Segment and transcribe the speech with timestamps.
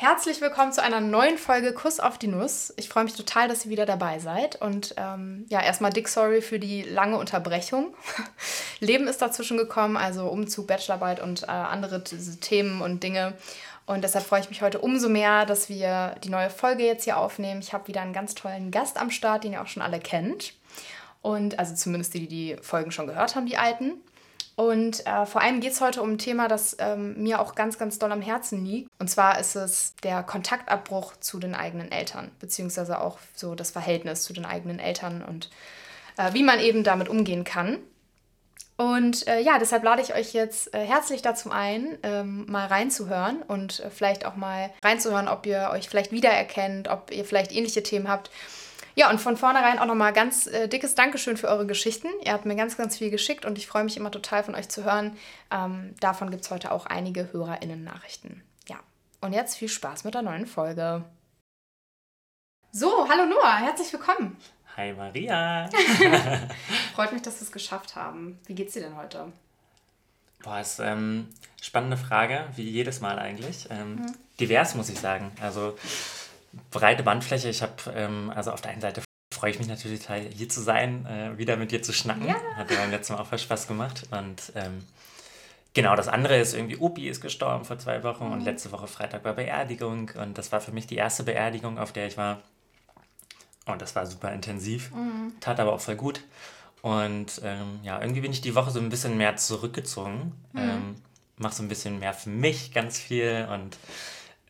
[0.00, 2.72] Herzlich willkommen zu einer neuen Folge Kuss auf die Nuss.
[2.76, 4.54] Ich freue mich total, dass ihr wieder dabei seid.
[4.62, 7.92] Und ähm, ja, erstmal dick sorry für die lange Unterbrechung.
[8.78, 13.34] Leben ist dazwischen gekommen, also Umzug, Bachelorarbeit und äh, andere Themen und Dinge.
[13.86, 17.16] Und deshalb freue ich mich heute umso mehr, dass wir die neue Folge jetzt hier
[17.16, 17.60] aufnehmen.
[17.60, 20.54] Ich habe wieder einen ganz tollen Gast am Start, den ihr auch schon alle kennt.
[21.22, 23.94] Und also zumindest die, die die Folgen schon gehört haben, die alten.
[24.58, 27.78] Und äh, vor allem geht es heute um ein Thema, das ähm, mir auch ganz,
[27.78, 28.90] ganz doll am Herzen liegt.
[28.98, 34.24] Und zwar ist es der Kontaktabbruch zu den eigenen Eltern, beziehungsweise auch so das Verhältnis
[34.24, 35.48] zu den eigenen Eltern und
[36.16, 37.78] äh, wie man eben damit umgehen kann.
[38.76, 43.42] Und äh, ja, deshalb lade ich euch jetzt äh, herzlich dazu ein, ähm, mal reinzuhören
[43.42, 47.84] und äh, vielleicht auch mal reinzuhören, ob ihr euch vielleicht wiedererkennt, ob ihr vielleicht ähnliche
[47.84, 48.32] Themen habt
[48.98, 52.08] ja, und von vornherein auch nochmal ganz äh, dickes Dankeschön für eure Geschichten.
[52.24, 54.68] Ihr habt mir ganz, ganz viel geschickt und ich freue mich immer total von euch
[54.68, 55.16] zu hören.
[55.52, 58.42] Ähm, davon gibt es heute auch einige HörerInnen-Nachrichten.
[58.68, 58.80] Ja,
[59.20, 61.04] und jetzt viel Spaß mit der neuen Folge.
[62.72, 64.36] So, hallo Noah, herzlich willkommen.
[64.76, 65.70] Hi Maria.
[66.96, 68.40] Freut mich, dass wir es geschafft haben.
[68.46, 69.32] Wie geht's dir denn heute?
[70.42, 71.28] Boah, ist ähm,
[71.62, 73.68] spannende Frage, wie jedes Mal eigentlich.
[73.70, 74.14] Ähm, mhm.
[74.40, 75.30] Divers, muss ich sagen.
[75.40, 75.76] Also
[76.70, 77.48] breite Bandfläche.
[77.48, 80.60] Ich habe, ähm, also auf der einen Seite freue ich mich natürlich total, hier zu
[80.60, 82.26] sein, äh, wieder mit dir zu schnacken.
[82.26, 82.36] Ja.
[82.56, 84.02] Hat ja beim letzten Mal auch voll Spaß gemacht.
[84.10, 84.84] Und ähm,
[85.74, 88.32] genau, das andere ist irgendwie, Opi ist gestorben vor zwei Wochen mhm.
[88.32, 90.10] und letzte Woche Freitag war Beerdigung.
[90.20, 92.42] Und das war für mich die erste Beerdigung, auf der ich war.
[93.66, 95.34] Und das war super intensiv, mhm.
[95.40, 96.22] tat aber auch voll gut.
[96.80, 100.32] Und ähm, ja, irgendwie bin ich die Woche so ein bisschen mehr zurückgezogen.
[100.52, 100.60] Mhm.
[100.60, 100.96] Ähm,
[101.36, 103.76] mach so ein bisschen mehr für mich ganz viel und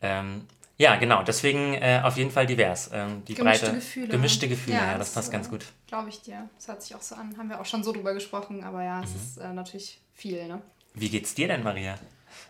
[0.01, 0.47] ähm,
[0.79, 1.23] ja, genau.
[1.23, 2.89] Deswegen äh, auf jeden Fall divers.
[2.93, 4.07] Ähm, die gemischte breite, Gefühle.
[4.07, 5.65] Gemischte Gefühle, ja, ja das, das passt ganz gut.
[5.87, 6.49] Glaube ich dir.
[6.55, 7.37] Das hört sich auch so an.
[7.37, 9.15] Haben wir auch schon so drüber gesprochen, aber ja, es mhm.
[9.17, 10.61] ist äh, natürlich viel, ne?
[10.93, 11.95] Wie geht's dir denn, Maria?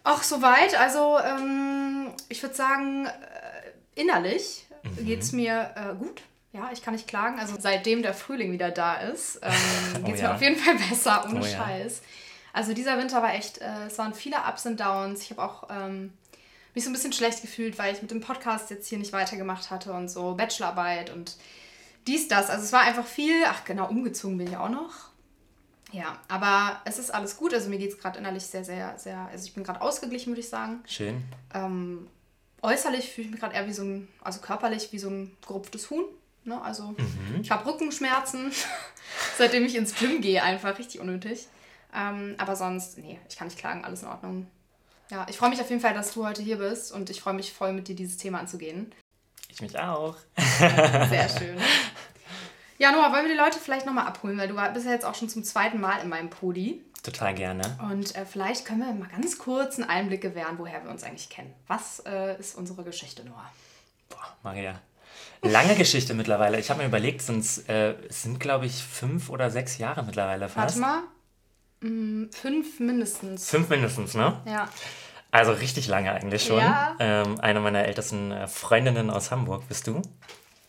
[0.04, 0.80] Ach, soweit.
[0.80, 5.06] Also, ähm, ich würde sagen, äh, innerlich mhm.
[5.08, 6.22] geht es mir äh, gut.
[6.54, 7.40] Ja, ich kann nicht klagen.
[7.40, 10.30] Also, seitdem der Frühling wieder da ist, ähm, geht es oh, ja.
[10.30, 11.98] mir auf jeden Fall besser, ohne oh, Scheiß.
[11.98, 12.08] Ja.
[12.54, 15.24] Also, dieser Winter war echt, äh, es waren viele Ups und Downs.
[15.24, 16.14] Ich habe auch ähm,
[16.80, 19.70] mich so ein bisschen schlecht gefühlt, weil ich mit dem Podcast jetzt hier nicht weitergemacht
[19.70, 21.36] hatte und so Bachelorarbeit und
[22.08, 22.50] dies, das.
[22.50, 23.44] Also es war einfach viel.
[23.46, 25.10] Ach genau, umgezogen bin ich auch noch.
[25.92, 27.54] Ja, aber es ist alles gut.
[27.54, 29.28] Also mir geht es gerade innerlich sehr, sehr, sehr.
[29.32, 30.82] Also ich bin gerade ausgeglichen, würde ich sagen.
[30.88, 31.24] Schön.
[31.54, 32.08] Ähm,
[32.62, 35.90] äußerlich fühle ich mich gerade eher wie so ein, also körperlich wie so ein gerupftes
[35.90, 36.06] Huhn.
[36.46, 36.62] Ne?
[36.62, 37.42] Also mhm.
[37.42, 38.52] ich habe Rückenschmerzen,
[39.38, 41.48] seitdem ich ins Gym gehe, einfach richtig unnötig.
[41.94, 44.48] Ähm, aber sonst, nee, ich kann nicht klagen, alles in Ordnung.
[45.12, 47.34] Ja, ich freue mich auf jeden Fall, dass du heute hier bist und ich freue
[47.34, 48.94] mich voll, mit dir dieses Thema anzugehen.
[49.50, 50.16] Ich mich auch.
[50.38, 51.58] Sehr schön.
[52.78, 55.16] Ja, Noah, wollen wir die Leute vielleicht nochmal abholen, weil du bist ja jetzt auch
[55.16, 56.82] schon zum zweiten Mal in meinem Podi.
[57.04, 57.78] Total gerne.
[57.92, 61.30] Und äh, vielleicht können wir mal ganz kurz einen Einblick gewähren, woher wir uns eigentlich
[61.30, 61.54] kennen.
[61.68, 63.52] Was äh, ist unsere Geschichte, Noah?
[64.10, 64.80] Boah, Maria.
[65.42, 66.60] Lange Geschichte mittlerweile.
[66.60, 70.80] Ich habe mir überlegt, äh, es sind, glaube ich, fünf oder sechs Jahre mittlerweile fast.
[70.80, 71.04] Warte mal.
[71.82, 73.50] Mm, fünf mindestens.
[73.50, 74.42] Fünf mindestens, ne?
[74.46, 74.68] Ja.
[75.32, 76.60] Also richtig lange eigentlich schon.
[76.60, 76.96] Ja.
[77.00, 80.02] Ähm, eine meiner ältesten äh, Freundinnen aus Hamburg bist du.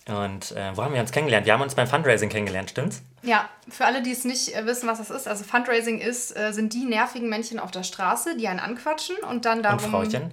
[0.06, 1.46] Und äh, wo haben wir uns kennengelernt?
[1.46, 3.02] Wir haben uns beim Fundraising kennengelernt, stimmt's?
[3.22, 5.28] Ja, für alle, die es nicht äh, wissen, was das ist.
[5.28, 9.44] Also Fundraising ist, äh, sind die nervigen Männchen auf der Straße, die einen anquatschen und
[9.44, 9.94] dann darum...
[9.94, 10.30] Und Frauchen.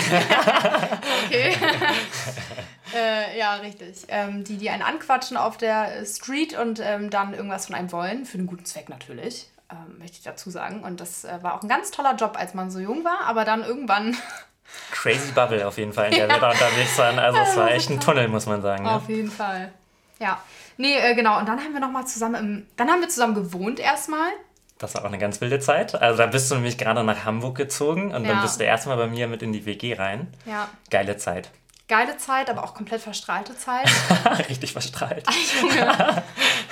[1.26, 1.56] okay.
[2.94, 4.04] Äh, ja, richtig.
[4.06, 8.24] Ähm, die, die einen anquatschen auf der Street und ähm, dann irgendwas von einem wollen.
[8.24, 10.82] Für einen guten Zweck natürlich ähm, möchte ich dazu sagen.
[10.82, 13.44] Und das äh, war auch ein ganz toller Job, als man so jung war, aber
[13.44, 14.16] dann irgendwann.
[14.90, 16.34] Crazy Bubble auf jeden Fall, in der ja.
[16.34, 17.18] wir da unterwegs waren.
[17.18, 18.86] Also es war echt ein Tunnel, muss man sagen.
[18.86, 19.16] Auf ja.
[19.16, 19.72] jeden Fall.
[20.18, 20.42] Ja.
[20.76, 21.38] Nee, äh, genau.
[21.38, 24.30] Und dann haben wir nochmal zusammen im, dann haben wir zusammen gewohnt erstmal.
[24.78, 25.94] Das war auch eine ganz wilde Zeit.
[25.94, 28.32] Also da bist du nämlich gerade nach Hamburg gezogen und ja.
[28.32, 30.32] dann bist du erstmal bei mir mit in die WG rein.
[30.46, 30.68] Ja.
[30.90, 31.50] Geile Zeit.
[31.86, 33.88] Geile Zeit, aber auch komplett verstrahlte Zeit.
[34.48, 35.24] Richtig verstrahlt.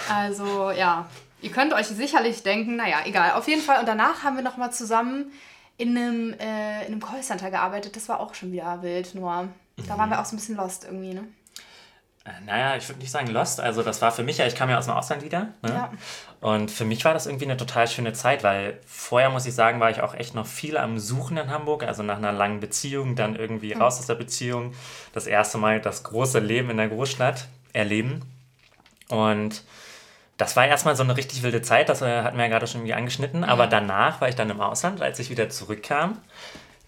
[0.08, 1.06] also ja,
[1.42, 3.32] Ihr könnt euch sicherlich denken, naja, egal.
[3.32, 3.80] Auf jeden Fall.
[3.80, 5.32] Und danach haben wir nochmal zusammen
[5.76, 7.96] in einem, äh, in einem Callcenter gearbeitet.
[7.96, 9.48] Das war auch schon wieder wild, nur
[9.88, 11.24] da waren wir auch so ein bisschen lost irgendwie, ne?
[12.24, 13.60] Äh, naja, ich würde nicht sagen lost.
[13.60, 15.48] Also das war für mich ja, ich kam ja aus dem Ausland wieder.
[15.62, 15.70] Ne?
[15.70, 15.92] Ja.
[16.40, 19.80] Und für mich war das irgendwie eine total schöne Zeit, weil vorher, muss ich sagen,
[19.80, 21.82] war ich auch echt noch viel am Suchen in Hamburg.
[21.82, 23.82] Also nach einer langen Beziehung, dann irgendwie mhm.
[23.82, 24.72] raus aus der Beziehung.
[25.12, 28.20] Das erste Mal das große Leben in der Großstadt erleben.
[29.08, 29.64] Und
[30.36, 32.80] das war erstmal so eine richtig wilde Zeit, das äh, hatten wir ja gerade schon
[32.80, 33.44] irgendwie angeschnitten.
[33.44, 36.18] Aber danach war ich dann im Ausland, als ich wieder zurückkam.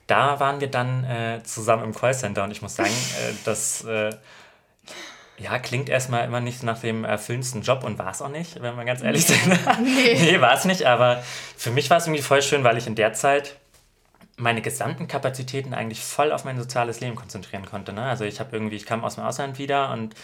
[0.07, 2.91] Da waren wir dann äh, zusammen im Callcenter und ich muss sagen,
[3.29, 4.11] äh, das äh,
[5.37, 8.77] ja, klingt erstmal immer nicht nach dem erfüllendsten Job und war es auch nicht, wenn
[8.77, 9.41] wir ganz ehrlich sind.
[9.83, 11.23] Nee, nee war es nicht, aber
[11.57, 13.57] für mich war es irgendwie voll schön, weil ich in der Zeit
[14.37, 17.93] meine gesamten Kapazitäten eigentlich voll auf mein soziales Leben konzentrieren konnte.
[17.93, 18.03] Ne?
[18.03, 20.15] Also ich habe irgendwie, ich kam aus dem Ausland wieder und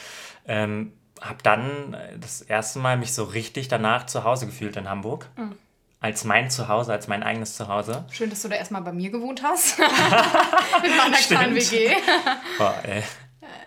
[0.47, 5.27] ähm, habe dann das erste Mal mich so richtig danach zu Hause gefühlt in Hamburg.
[5.37, 5.57] Mhm.
[6.03, 8.07] Als mein Zuhause, als mein eigenes Zuhause.
[8.11, 9.79] Schön, dass du da erstmal bei mir gewohnt hast.
[10.83, 11.91] Mit meiner kleinen WG.
[12.59, 13.03] Boah, ey.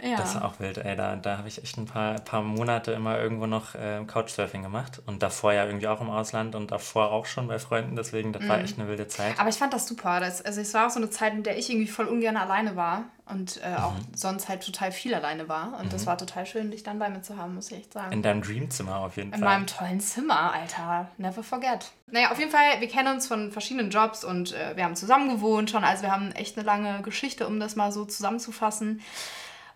[0.02, 0.18] Ja.
[0.18, 0.96] Das ist auch wild, ey.
[0.96, 5.02] Da, da habe ich echt ein paar, paar Monate immer irgendwo noch äh, Couchsurfing gemacht.
[5.06, 7.96] Und davor ja irgendwie auch im Ausland und davor auch schon bei Freunden.
[7.96, 8.50] Deswegen, das mhm.
[8.50, 9.40] war echt eine wilde Zeit.
[9.40, 10.20] Aber ich fand das super.
[10.20, 12.76] Das, also es war auch so eine Zeit, in der ich irgendwie voll ungern alleine
[12.76, 13.06] war.
[13.26, 14.06] Und äh, auch mhm.
[14.14, 15.78] sonst halt total viel alleine war.
[15.80, 15.90] Und mhm.
[15.90, 18.12] das war total schön, dich dann bei mir zu haben, muss ich echt sagen.
[18.12, 19.40] In deinem Dreamzimmer auf jeden in Fall.
[19.40, 21.10] In meinem tollen Zimmer, Alter.
[21.18, 21.92] Never forget.
[22.08, 25.30] Naja, auf jeden Fall, wir kennen uns von verschiedenen Jobs und äh, wir haben zusammen
[25.30, 25.86] gewohnt schon.
[25.86, 29.02] Also wir haben echt eine lange Geschichte, um das mal so zusammenzufassen.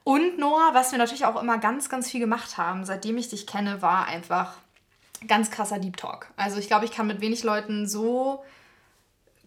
[0.04, 3.48] Und Noah, was wir natürlich auch immer ganz, ganz viel gemacht haben, seitdem ich dich
[3.48, 4.56] kenne, war einfach
[5.28, 6.28] ganz krasser Deep Talk.
[6.36, 8.44] Also ich glaube, ich kann mit wenig Leuten so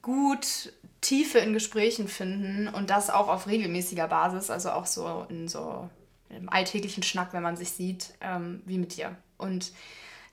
[0.03, 5.49] gut Tiefe in Gesprächen finden und das auch auf regelmäßiger Basis, also auch so in
[5.49, 5.89] so
[6.29, 9.17] im alltäglichen Schnack, wenn man sich sieht, ähm, wie mit dir.
[9.39, 9.73] Und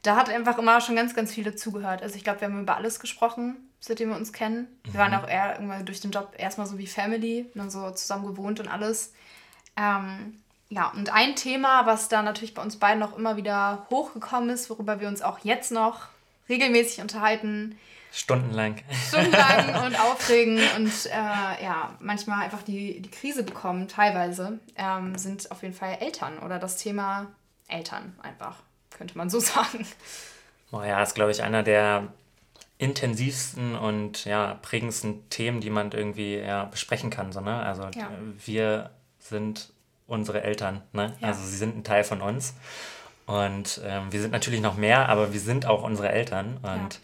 [0.04, 2.02] da hat einfach immer schon ganz, ganz viele zugehört.
[2.02, 4.68] Also ich glaube, wir haben über alles gesprochen, seitdem wir uns kennen.
[4.84, 4.98] Wir mhm.
[4.98, 8.60] waren auch eher irgendwann durch den Job erstmal so wie Family, dann so zusammen gewohnt
[8.60, 9.14] und alles.
[9.76, 10.36] Ähm,
[10.70, 14.70] ja, und ein Thema, was da natürlich bei uns beiden noch immer wieder hochgekommen ist,
[14.70, 16.08] worüber wir uns auch jetzt noch
[16.50, 17.78] regelmäßig unterhalten.
[18.12, 18.78] Stundenlang.
[19.08, 25.52] Stundenlang und aufregen und äh, ja, manchmal einfach die, die Krise bekommen, teilweise, ähm, sind
[25.52, 27.28] auf jeden Fall Eltern oder das Thema
[27.68, 28.56] Eltern einfach,
[28.90, 29.86] könnte man so sagen.
[30.72, 32.08] Oh ja, ist, glaube ich, einer der
[32.80, 37.32] intensivsten und ja, prägendsten Themen, die man irgendwie ja, besprechen kann.
[37.32, 37.64] So, ne?
[37.64, 38.10] Also ja.
[38.46, 39.72] wir sind
[40.06, 40.82] unsere Eltern.
[40.94, 41.14] Ne?
[41.20, 41.30] Ja.
[41.30, 42.56] Also sie sind ein Teil von uns.
[43.26, 46.58] Und ähm, wir sind natürlich noch mehr, aber wir sind auch unsere Eltern.
[46.58, 47.00] Und ja.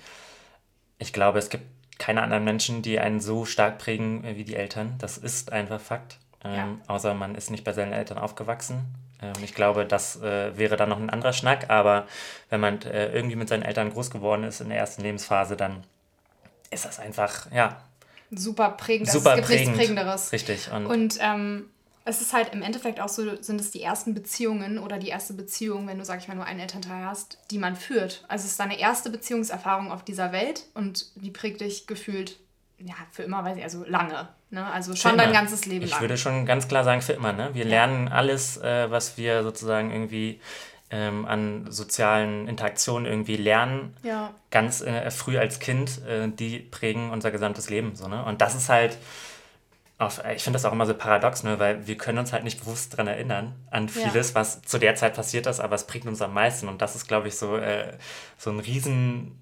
[1.04, 1.66] Ich glaube, es gibt
[2.00, 4.96] keine anderen Menschen, die einen so stark prägen wie die Eltern.
[5.00, 6.18] Das ist einfach Fakt.
[6.44, 6.68] Ähm, ja.
[6.88, 8.86] Außer man ist nicht bei seinen Eltern aufgewachsen.
[9.22, 11.70] Ähm, ich glaube, das äh, wäre dann noch ein anderer Schnack.
[11.70, 12.08] Aber
[12.50, 15.84] wenn man äh, irgendwie mit seinen Eltern groß geworden ist in der ersten Lebensphase, dann
[16.72, 17.82] ist das einfach, ja.
[18.32, 19.10] Super prägend.
[19.10, 19.78] Super also es gibt prägend.
[19.78, 20.32] nichts Prägenderes.
[20.32, 20.72] Richtig.
[20.72, 21.66] Und, Und ähm,
[22.06, 25.34] es ist halt im Endeffekt auch so, sind es die ersten Beziehungen oder die erste
[25.34, 28.26] Beziehung, wenn du, sag ich mal, nur einen Elternteil hast, die man führt.
[28.28, 32.38] Also es ist deine erste Beziehungserfahrung auf dieser Welt und die prägt dich gefühlt,
[32.78, 34.28] ja, für immer, weiß ich, also lange.
[34.50, 34.66] Ne?
[34.66, 36.00] Also schon dein ganzes Leben ich lang.
[36.00, 37.32] Ich würde schon ganz klar sagen, für immer.
[37.32, 37.52] Ne?
[37.54, 37.70] Wir ja.
[37.70, 40.42] lernen alles, äh, was wir sozusagen irgendwie
[40.94, 44.32] ähm, an sozialen Interaktionen irgendwie lernen, ja.
[44.52, 47.96] ganz äh, früh als Kind, äh, die prägen unser gesamtes Leben.
[47.96, 48.24] So, ne?
[48.26, 48.98] Und das ist halt
[50.06, 52.60] auf, ich finde das auch immer so paradox, ne, weil wir können uns halt nicht
[52.60, 54.36] bewusst daran erinnern, an vieles, ja.
[54.36, 56.68] was zu der Zeit passiert ist, aber es prägt uns am meisten.
[56.68, 57.94] Und das ist, glaube ich, so, äh,
[58.38, 59.40] so ein riesen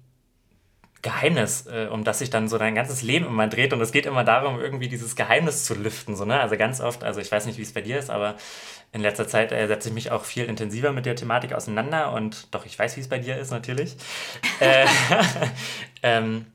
[1.02, 3.72] Geheimnis, äh, um das sich dann so dein ganzes Leben immer dreht.
[3.72, 6.14] Und es geht immer darum, irgendwie dieses Geheimnis zu lüften.
[6.14, 6.40] So, ne?
[6.40, 8.36] Also ganz oft, also ich weiß nicht, wie es bei dir ist, aber
[8.92, 12.12] in letzter Zeit äh, setze ich mich auch viel intensiver mit der Thematik auseinander.
[12.12, 13.96] Und doch, ich weiß, wie es bei dir ist, natürlich.
[14.60, 14.86] äh,
[16.04, 16.46] ähm,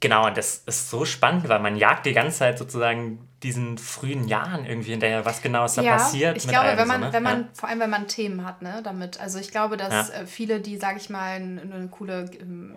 [0.00, 4.26] Genau, und das ist so spannend, weil man jagt die ganze Zeit sozusagen diesen frühen
[4.26, 6.36] Jahren irgendwie hinterher, was genau ist da ja, passiert.
[6.36, 7.12] Ich glaube, wenn man, so, ne?
[7.12, 7.48] wenn man, ja.
[7.52, 9.20] vor allem wenn man Themen hat, ne, damit.
[9.20, 10.14] Also ich glaube, dass ja.
[10.14, 12.76] Äh, viele, die, sage ich mal, eine coole, ähm,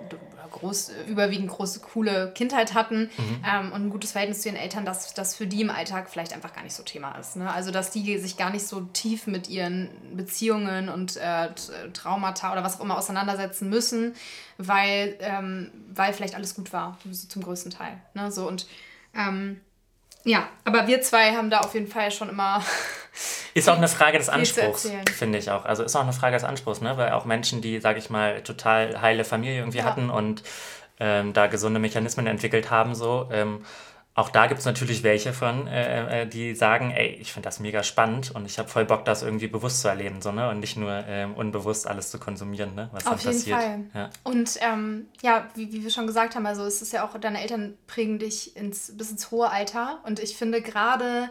[0.51, 3.43] groß, überwiegend große, coole Kindheit hatten mhm.
[3.43, 6.33] ähm, und ein gutes Verhältnis zu ihren Eltern, dass das für die im Alltag vielleicht
[6.33, 7.37] einfach gar nicht so Thema ist.
[7.37, 7.51] Ne?
[7.51, 11.49] Also dass die sich gar nicht so tief mit ihren Beziehungen und äh,
[11.93, 14.13] Traumata oder was auch immer auseinandersetzen müssen,
[14.59, 17.99] weil, ähm, weil vielleicht alles gut war, so zum größten Teil.
[18.13, 18.31] Ne?
[18.31, 18.67] So und
[19.15, 19.59] ähm,
[20.23, 22.63] ja, aber wir zwei haben da auf jeden Fall schon immer.
[23.53, 25.65] Ist auch eine Frage des Anspruchs, finde ich auch.
[25.65, 26.95] Also ist auch eine Frage des Anspruchs, ne?
[26.95, 29.83] Weil auch Menschen, die, sage ich mal, total heile Familie irgendwie ja.
[29.83, 30.43] hatten und
[31.01, 33.65] ähm, da gesunde Mechanismen entwickelt haben, so, ähm,
[34.21, 37.59] auch da gibt es natürlich welche von, äh, äh, die sagen, ey, ich finde das
[37.59, 40.49] mega spannend und ich habe voll Bock, das irgendwie bewusst zu erleben, so, ne?
[40.49, 42.89] Und nicht nur ähm, unbewusst alles zu konsumieren, ne?
[42.91, 43.79] Was Auf dann jeden Fall.
[43.95, 44.09] Ja.
[44.23, 47.41] Und ähm, ja, wie, wie wir schon gesagt haben, also es ist ja auch, deine
[47.41, 49.99] Eltern prägen dich ins, bis ins hohe Alter.
[50.03, 51.29] Und ich finde gerade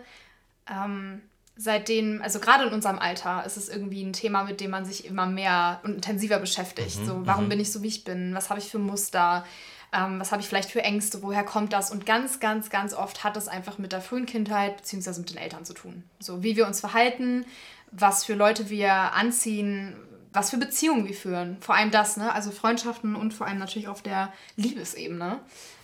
[0.69, 1.23] ähm,
[1.57, 5.05] seitdem, also gerade in unserem Alter, ist es irgendwie ein Thema, mit dem man sich
[5.05, 6.99] immer mehr und intensiver beschäftigt.
[7.01, 7.51] Mhm, so, warum mhm.
[7.51, 8.35] bin ich so, wie ich bin?
[8.35, 9.45] Was habe ich für Muster?
[9.93, 11.91] Ähm, was habe ich vielleicht für Ängste, woher kommt das?
[11.91, 15.19] Und ganz, ganz, ganz oft hat es einfach mit der frühen Kindheit bzw.
[15.19, 16.05] mit den Eltern zu tun.
[16.21, 17.45] So wie wir uns verhalten,
[17.91, 19.97] was für Leute wir anziehen,
[20.33, 21.57] was für Beziehungen wir führen.
[21.61, 22.33] Vor allem das, ne?
[22.33, 25.41] also Freundschaften und vor allem natürlich auf der Liebesebene.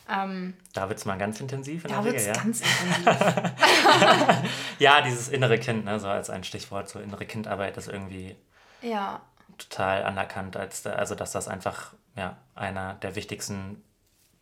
[0.08, 2.32] Ähm, da wird es mal ganz intensiv in da der Regel, ja.
[2.32, 4.50] ganz intensiv.
[4.78, 8.36] ja, dieses innere Kind, ne, so als ein Stichwort, so innere Kindarbeit ist irgendwie
[8.82, 9.20] ja.
[9.58, 13.82] total anerkannt, als, also dass das einfach ja, einer der wichtigsten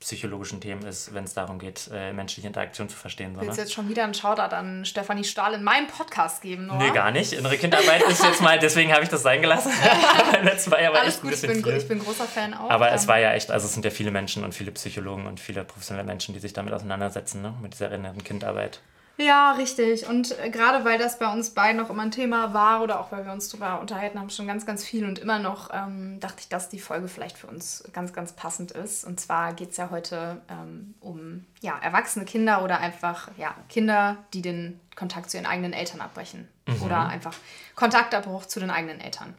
[0.04, 3.34] psychologischen Themen ist, wenn es darum geht, äh, menschliche Interaktion zu verstehen.
[3.34, 3.62] So, Willst du ne?
[3.62, 6.78] jetzt schon wieder einen Shoutout an Stefanie Stahl in meinem Podcast geben, oder?
[6.78, 7.32] Nee, gar nicht.
[7.32, 9.72] Innere Kindarbeit ist jetzt mal, deswegen habe ich das sein gelassen.
[10.44, 12.68] das war ja Alles gut, ich bin, ich bin großer Fan auch.
[12.68, 15.40] Aber es war ja echt, also es sind ja viele Menschen und viele Psychologen und
[15.40, 17.54] viele professionelle Menschen, die sich damit auseinandersetzen, ne?
[17.62, 18.80] mit dieser inneren Kindarbeit.
[19.16, 20.08] Ja, richtig.
[20.08, 23.12] Und äh, gerade weil das bei uns beiden noch immer ein Thema war oder auch
[23.12, 26.40] weil wir uns darüber unterhalten haben, schon ganz, ganz viel und immer noch, ähm, dachte
[26.40, 29.04] ich, dass die Folge vielleicht für uns ganz, ganz passend ist.
[29.04, 34.16] Und zwar geht es ja heute ähm, um ja, erwachsene Kinder oder einfach ja, Kinder,
[34.32, 36.48] die den Kontakt zu ihren eigenen Eltern abbrechen.
[36.66, 36.82] Mhm.
[36.82, 37.34] Oder einfach
[37.76, 39.34] Kontaktabbruch zu den eigenen Eltern.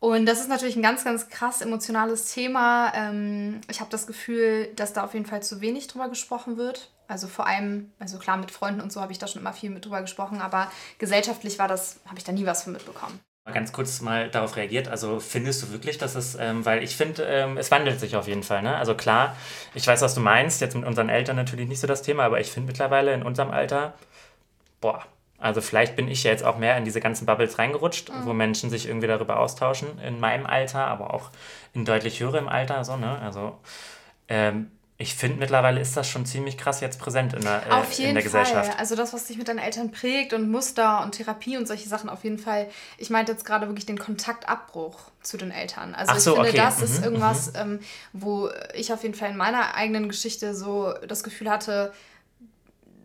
[0.00, 2.92] Und das ist natürlich ein ganz, ganz krass emotionales Thema.
[2.94, 6.90] Ähm, ich habe das Gefühl, dass da auf jeden Fall zu wenig drüber gesprochen wird.
[7.08, 9.70] Also vor allem, also klar, mit Freunden und so habe ich da schon immer viel
[9.70, 13.18] mit drüber gesprochen, aber gesellschaftlich war das, habe ich da nie was von mitbekommen.
[13.52, 14.88] Ganz kurz mal darauf reagiert.
[14.88, 18.28] Also findest du wirklich, dass es, ähm, weil ich finde, ähm, es wandelt sich auf
[18.28, 18.62] jeden Fall.
[18.62, 18.76] Ne?
[18.76, 19.34] Also klar,
[19.74, 22.40] ich weiß, was du meinst, jetzt mit unseren Eltern natürlich nicht so das Thema, aber
[22.40, 23.94] ich finde mittlerweile in unserem Alter,
[24.82, 25.02] boah,
[25.38, 28.26] also vielleicht bin ich ja jetzt auch mehr in diese ganzen Bubbles reingerutscht, mhm.
[28.26, 31.30] wo Menschen sich irgendwie darüber austauschen, in meinem Alter, aber auch
[31.74, 32.84] in deutlich höherem Alter.
[32.84, 33.18] So, ne?
[33.20, 33.56] Also
[34.28, 37.92] ähm, ich finde, mittlerweile ist das schon ziemlich krass jetzt präsent in der, äh, auf
[37.92, 38.72] jeden in der Gesellschaft.
[38.72, 38.80] Fall.
[38.80, 42.10] Also das, was dich mit deinen Eltern prägt und Muster und Therapie und solche Sachen
[42.10, 42.68] auf jeden Fall.
[42.96, 45.94] Ich meinte jetzt gerade wirklich den Kontaktabbruch zu den Eltern.
[45.94, 46.56] Also so, ich finde, okay.
[46.56, 47.58] das mhm, ist irgendwas, mhm.
[47.60, 47.80] ähm,
[48.12, 51.92] wo ich auf jeden Fall in meiner eigenen Geschichte so das Gefühl hatte,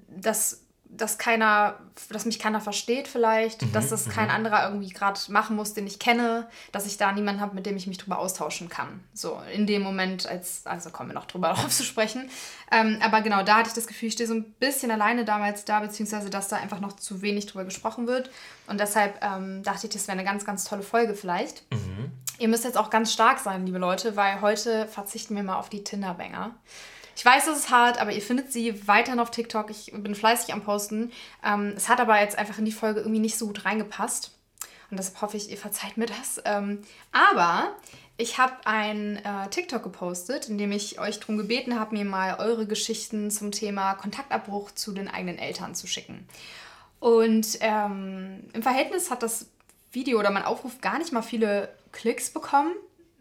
[0.07, 0.62] dass
[0.97, 4.35] dass keiner, dass mich keiner versteht vielleicht, mhm, dass das kein mhm.
[4.35, 7.75] anderer irgendwie gerade machen muss, den ich kenne, dass ich da niemanden habe, mit dem
[7.75, 9.03] ich mich drüber austauschen kann.
[9.13, 12.29] So in dem Moment, als, also kommen wir noch drüber drauf zu sprechen.
[12.71, 15.65] Ähm, aber genau, da hatte ich das Gefühl, ich stehe so ein bisschen alleine damals
[15.65, 18.29] da, beziehungsweise dass da einfach noch zu wenig drüber gesprochen wird.
[18.67, 21.63] Und deshalb ähm, dachte ich, das wäre eine ganz, ganz tolle Folge vielleicht.
[21.71, 22.11] Mhm.
[22.39, 25.69] Ihr müsst jetzt auch ganz stark sein, liebe Leute, weil heute verzichten wir mal auf
[25.69, 26.51] die Tinderbanger.
[27.15, 29.69] Ich weiß, es ist hart, aber ihr findet sie weiterhin auf TikTok.
[29.69, 31.11] Ich bin fleißig am Posten.
[31.43, 34.31] Ähm, es hat aber jetzt einfach in die Folge irgendwie nicht so gut reingepasst.
[34.89, 36.41] Und deshalb hoffe ich, ihr verzeiht mir das.
[36.45, 37.75] Ähm, aber
[38.17, 42.37] ich habe ein äh, TikTok gepostet, in dem ich euch darum gebeten habe, mir mal
[42.39, 46.27] eure Geschichten zum Thema Kontaktabbruch zu den eigenen Eltern zu schicken.
[46.99, 49.47] Und ähm, im Verhältnis hat das
[49.91, 52.71] Video oder mein Aufruf gar nicht mal viele Klicks bekommen.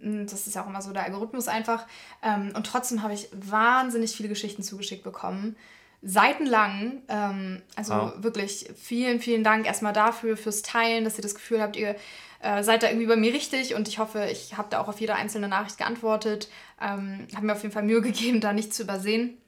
[0.03, 1.87] Das ist ja auch immer so der Algorithmus einfach.
[2.23, 5.57] Ähm, und trotzdem habe ich wahnsinnig viele Geschichten zugeschickt bekommen.
[6.03, 7.03] Seitenlang.
[7.09, 8.13] Ähm, also wow.
[8.17, 11.95] wirklich vielen, vielen Dank erstmal dafür, fürs Teilen, dass ihr das Gefühl habt, ihr
[12.41, 15.01] äh, seid da irgendwie bei mir richtig und ich hoffe, ich habe da auch auf
[15.01, 16.49] jede einzelne Nachricht geantwortet.
[16.81, 19.39] Ähm, habe mir auf jeden Fall Mühe gegeben, da nichts zu übersehen.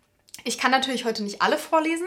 [0.44, 2.06] Ich kann natürlich heute nicht alle vorlesen,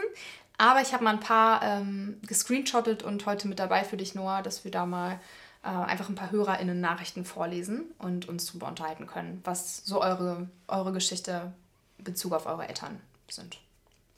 [0.56, 4.42] aber ich habe mal ein paar ähm, gescreenshottet und heute mit dabei für dich, Noah,
[4.42, 5.20] dass wir da mal
[5.68, 10.48] äh, einfach ein paar HörerInnen Nachrichten vorlesen und uns darüber unterhalten können, was so eure,
[10.66, 11.52] eure Geschichte
[11.98, 13.58] in Bezug auf eure Eltern sind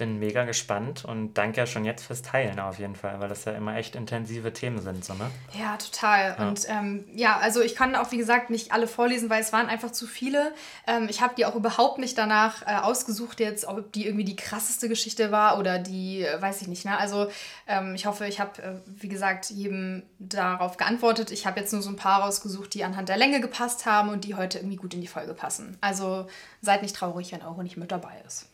[0.00, 3.44] bin mega gespannt und danke ja schon jetzt fürs Teilen auf jeden Fall, weil das
[3.44, 5.30] ja immer echt intensive Themen sind, so, ne?
[5.52, 6.36] Ja, total.
[6.38, 6.48] Ja.
[6.48, 9.68] Und ähm, ja, also ich kann auch, wie gesagt, nicht alle vorlesen, weil es waren
[9.68, 10.54] einfach zu viele.
[10.86, 14.36] Ähm, ich habe die auch überhaupt nicht danach äh, ausgesucht jetzt, ob die irgendwie die
[14.36, 16.96] krasseste Geschichte war oder die, äh, weiß ich nicht, ne?
[16.96, 17.30] Also
[17.66, 21.30] ähm, ich hoffe, ich habe, äh, wie gesagt, jedem darauf geantwortet.
[21.30, 24.24] Ich habe jetzt nur so ein paar rausgesucht, die anhand der Länge gepasst haben und
[24.24, 25.76] die heute irgendwie gut in die Folge passen.
[25.82, 26.26] Also
[26.62, 28.49] seid nicht traurig, wenn Euro nicht mit dabei ist.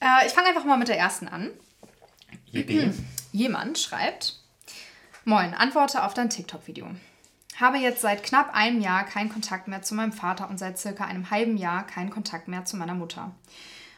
[0.00, 1.50] Äh, ich fange einfach mal mit der ersten an.
[2.50, 2.92] Yippie.
[3.32, 4.40] Jemand schreibt:
[5.24, 6.86] Moin, antworte auf dein TikTok-Video.
[7.58, 11.04] Habe jetzt seit knapp einem Jahr keinen Kontakt mehr zu meinem Vater und seit circa
[11.04, 13.34] einem halben Jahr keinen Kontakt mehr zu meiner Mutter.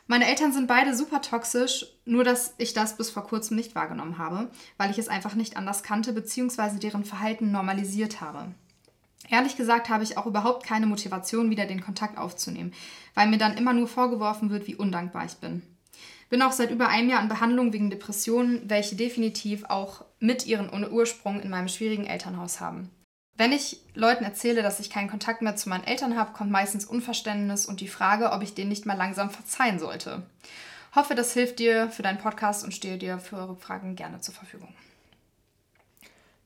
[0.07, 4.17] Meine Eltern sind beide super toxisch, nur dass ich das bis vor kurzem nicht wahrgenommen
[4.17, 6.79] habe, weil ich es einfach nicht anders kannte bzw.
[6.79, 8.55] deren Verhalten normalisiert habe.
[9.29, 12.73] Ehrlich gesagt habe ich auch überhaupt keine Motivation, wieder den Kontakt aufzunehmen,
[13.15, 15.63] weil mir dann immer nur vorgeworfen wird, wie undankbar ich bin.
[16.29, 20.71] Bin auch seit über einem Jahr in Behandlung wegen Depressionen, welche definitiv auch mit ihren
[20.93, 22.91] Ursprung in meinem schwierigen Elternhaus haben.
[23.37, 26.85] Wenn ich Leuten erzähle, dass ich keinen Kontakt mehr zu meinen Eltern habe, kommt meistens
[26.85, 30.23] Unverständnis und die Frage, ob ich denen nicht mal langsam verzeihen sollte.
[30.95, 34.75] Hoffe, das hilft dir für deinen Podcast und stehe dir für Rückfragen gerne zur Verfügung.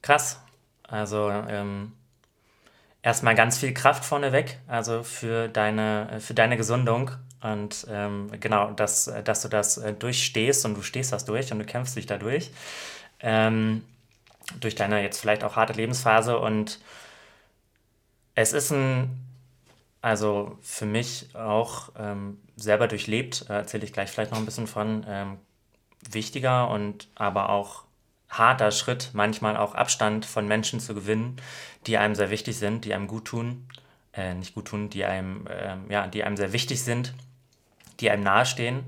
[0.03, 0.39] Krass.
[0.83, 1.93] Also ähm,
[3.01, 7.13] erstmal ganz viel Kraft vorneweg, also für deine, für deine Gesundung
[7.43, 11.59] und ähm, genau, dass, dass du das äh, durchstehst und du stehst das durch und
[11.59, 12.51] du kämpfst dich dadurch.
[13.21, 13.85] Ähm,
[14.61, 16.39] durch deine jetzt vielleicht auch harte Lebensphase.
[16.39, 16.81] Und
[18.35, 19.11] es ist ein,
[20.03, 24.67] also für mich auch ähm, selber durchlebt, äh, erzähle ich gleich vielleicht noch ein bisschen
[24.67, 25.39] von, ähm,
[26.11, 27.85] wichtiger und aber auch
[28.29, 31.37] harter Schritt, manchmal auch Abstand von Menschen zu gewinnen,
[31.87, 33.69] die einem sehr wichtig sind, die einem gut tun
[34.13, 37.15] äh, nicht gut tun, die einem, äh, ja, die einem sehr wichtig sind,
[38.03, 38.85] die einem nahestehen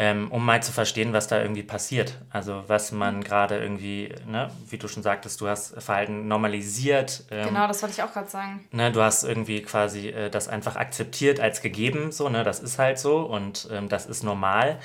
[0.00, 2.18] ähm, um mal zu verstehen, was da irgendwie passiert.
[2.30, 3.24] Also was man mhm.
[3.24, 7.24] gerade irgendwie, ne, wie du schon sagtest, du hast Verhalten normalisiert.
[7.32, 8.64] Ähm, genau, das wollte ich auch gerade sagen.
[8.70, 12.78] Ne, du hast irgendwie quasi äh, das einfach akzeptiert als gegeben, so, ne, das ist
[12.78, 14.78] halt so und ähm, das ist normal.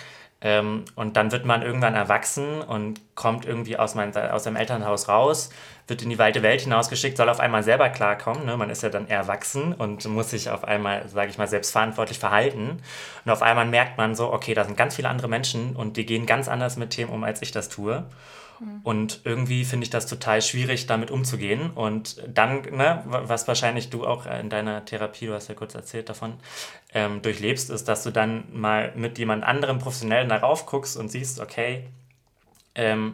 [0.44, 5.08] Ähm, und dann wird man irgendwann erwachsen und kommt irgendwie aus, mein, aus dem Elternhaus
[5.08, 5.50] raus,
[5.88, 8.46] wird in die weite Welt hinausgeschickt, soll auf einmal selber klarkommen.
[8.46, 8.58] Ne?
[8.58, 12.82] Man ist ja dann erwachsen und muss sich auf einmal, sage ich mal, selbstverantwortlich verhalten.
[13.24, 16.06] Und auf einmal merkt man so, okay, da sind ganz viele andere Menschen und die
[16.06, 18.04] gehen ganz anders mit Themen um, als ich das tue.
[18.84, 21.72] Und irgendwie finde ich das total schwierig, damit umzugehen.
[21.72, 26.10] Und dann, ne, was wahrscheinlich du auch in deiner Therapie, du hast ja kurz erzählt
[26.10, 26.34] davon,
[26.93, 31.39] ähm, durchlebst, ist, dass du dann mal mit jemand anderem professionell darauf guckst und siehst,
[31.39, 31.86] okay,
[32.75, 33.13] ähm,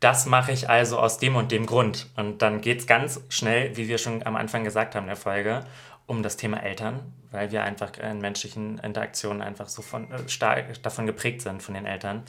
[0.00, 2.08] das mache ich also aus dem und dem Grund.
[2.16, 5.16] Und dann geht es ganz schnell, wie wir schon am Anfang gesagt haben in der
[5.16, 5.64] Folge,
[6.06, 10.82] um das Thema Eltern, weil wir einfach in menschlichen Interaktionen einfach so von, äh, stark
[10.82, 12.24] davon geprägt sind, von den Eltern.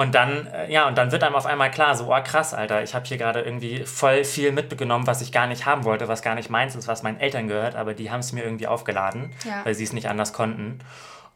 [0.00, 2.82] Und dann, äh, ja, und dann wird einem auf einmal klar, so, oh krass, Alter,
[2.82, 6.22] ich habe hier gerade irgendwie voll viel mitgenommen, was ich gar nicht haben wollte, was
[6.22, 9.30] gar nicht meins ist, was meinen Eltern gehört, aber die haben es mir irgendwie aufgeladen,
[9.44, 9.62] ja.
[9.62, 10.78] weil sie es nicht anders konnten.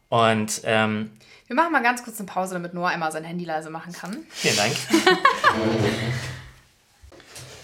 [0.09, 1.11] Und ähm,
[1.45, 4.25] wir machen mal ganz kurz eine Pause, damit Noah einmal sein Handy leise machen kann.
[4.31, 4.73] Vielen Dank.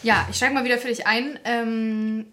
[0.03, 1.39] ja, ich steige mal wieder für dich ein.
[1.45, 2.27] Ähm,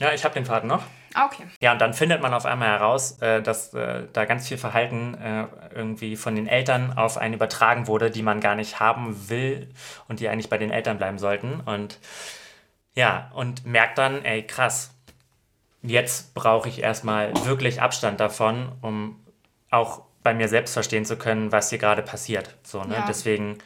[0.00, 0.82] ja, ich habe den Faden noch.
[1.14, 1.44] Ah, okay.
[1.60, 5.14] Ja, und dann findet man auf einmal heraus, äh, dass äh, da ganz viel Verhalten
[5.14, 9.68] äh, irgendwie von den Eltern auf einen übertragen wurde, die man gar nicht haben will
[10.08, 11.60] und die eigentlich bei den Eltern bleiben sollten.
[11.60, 11.98] Und
[12.94, 14.90] ja, und merkt dann, ey, krass,
[15.82, 19.18] jetzt brauche ich erstmal wirklich Abstand davon, um
[19.70, 22.56] auch bei mir selbst verstehen zu können, was hier gerade passiert.
[22.62, 22.94] So, ne?
[22.94, 23.04] Ja.
[23.06, 23.58] Deswegen.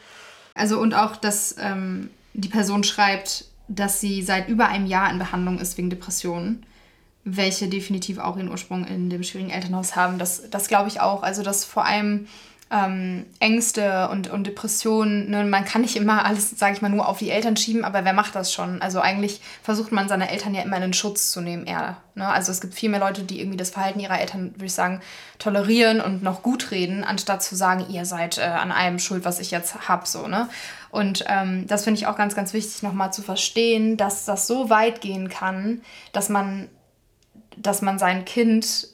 [0.54, 5.18] Also und auch, dass ähm, die Person schreibt, dass sie seit über einem Jahr in
[5.18, 6.66] Behandlung ist wegen Depressionen
[7.24, 10.18] welche definitiv auch ihren Ursprung in dem schwierigen Elternhaus haben.
[10.18, 11.22] Das, das glaube ich auch.
[11.22, 12.26] Also, dass vor allem
[12.72, 17.06] ähm, Ängste und, und Depressionen, ne, man kann nicht immer alles, sage ich mal, nur
[17.06, 18.80] auf die Eltern schieben, aber wer macht das schon?
[18.80, 21.98] Also eigentlich versucht man seine Eltern ja immer in den Schutz zu nehmen, eher.
[22.14, 22.26] Ne?
[22.26, 25.02] Also es gibt viel mehr Leute, die irgendwie das Verhalten ihrer Eltern, würde ich sagen,
[25.38, 29.38] tolerieren und noch gut reden, anstatt zu sagen, ihr seid äh, an allem schuld, was
[29.38, 30.48] ich jetzt habe, so, ne?
[30.90, 34.70] Und ähm, das finde ich auch ganz, ganz wichtig, nochmal zu verstehen, dass das so
[34.70, 35.80] weit gehen kann,
[36.12, 36.68] dass man
[37.56, 38.88] dass man sein Kind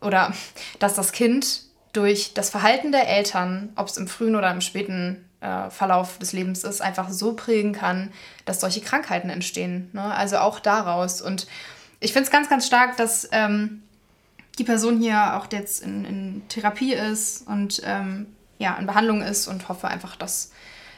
[0.00, 0.32] oder
[0.78, 5.24] dass das Kind durch das Verhalten der Eltern, ob es im frühen oder im späten
[5.40, 8.10] äh, Verlauf des Lebens ist, einfach so prägen kann,
[8.44, 9.90] dass solche Krankheiten entstehen.
[9.92, 10.02] Ne?
[10.02, 11.20] Also auch daraus.
[11.20, 11.46] Und
[12.00, 13.82] ich finde es ganz, ganz stark, dass ähm,
[14.58, 18.26] die Person hier auch jetzt in, in Therapie ist und ähm,
[18.58, 20.52] ja, in Behandlung ist und hoffe einfach, dass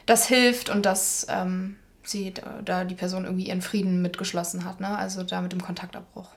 [0.06, 4.80] das hilft und dass ähm, sie da, da die Person irgendwie ihren Frieden mitgeschlossen hat.
[4.80, 4.96] Ne?
[4.96, 6.28] Also da mit dem Kontaktabbruch.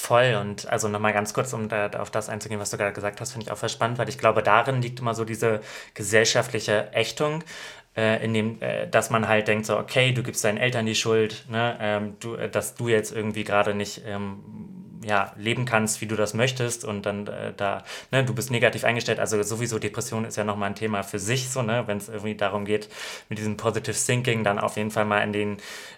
[0.00, 0.34] Voll.
[0.40, 3.32] Und also nochmal ganz kurz, um da, auf das einzugehen, was du gerade gesagt hast,
[3.32, 5.60] finde ich auch voll spannend, weil ich glaube, darin liegt immer so diese
[5.92, 7.44] gesellschaftliche Ächtung,
[7.94, 10.94] äh, in dem, äh, dass man halt denkt so, okay, du gibst deinen Eltern die
[10.94, 14.42] Schuld, ne, ähm, du, äh, dass du jetzt irgendwie gerade nicht ähm,
[15.02, 18.84] ja, leben kannst, wie du das möchtest und dann äh, da, ne, du bist negativ
[18.84, 19.18] eingestellt.
[19.18, 22.34] Also sowieso Depression ist ja nochmal ein Thema für sich, so, ne, wenn es irgendwie
[22.34, 22.88] darum geht,
[23.28, 25.56] mit diesem Positive Thinking dann auf jeden Fall mal in den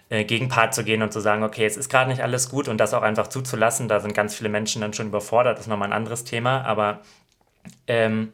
[0.09, 2.77] äh, Gegenpart zu gehen und zu sagen, okay, es ist gerade nicht alles gut und
[2.77, 3.89] das auch einfach zuzulassen.
[3.89, 7.01] Da sind ganz viele Menschen dann schon überfordert, das ist nochmal ein anderes Thema, aber
[7.87, 8.31] ähm,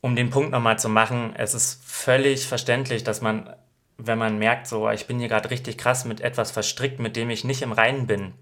[0.00, 3.54] um den Punkt nochmal zu machen, es ist völlig verständlich, dass man,
[3.98, 7.28] wenn man merkt, so, ich bin hier gerade richtig krass mit etwas verstrickt, mit dem
[7.28, 8.34] ich nicht im Reinen bin,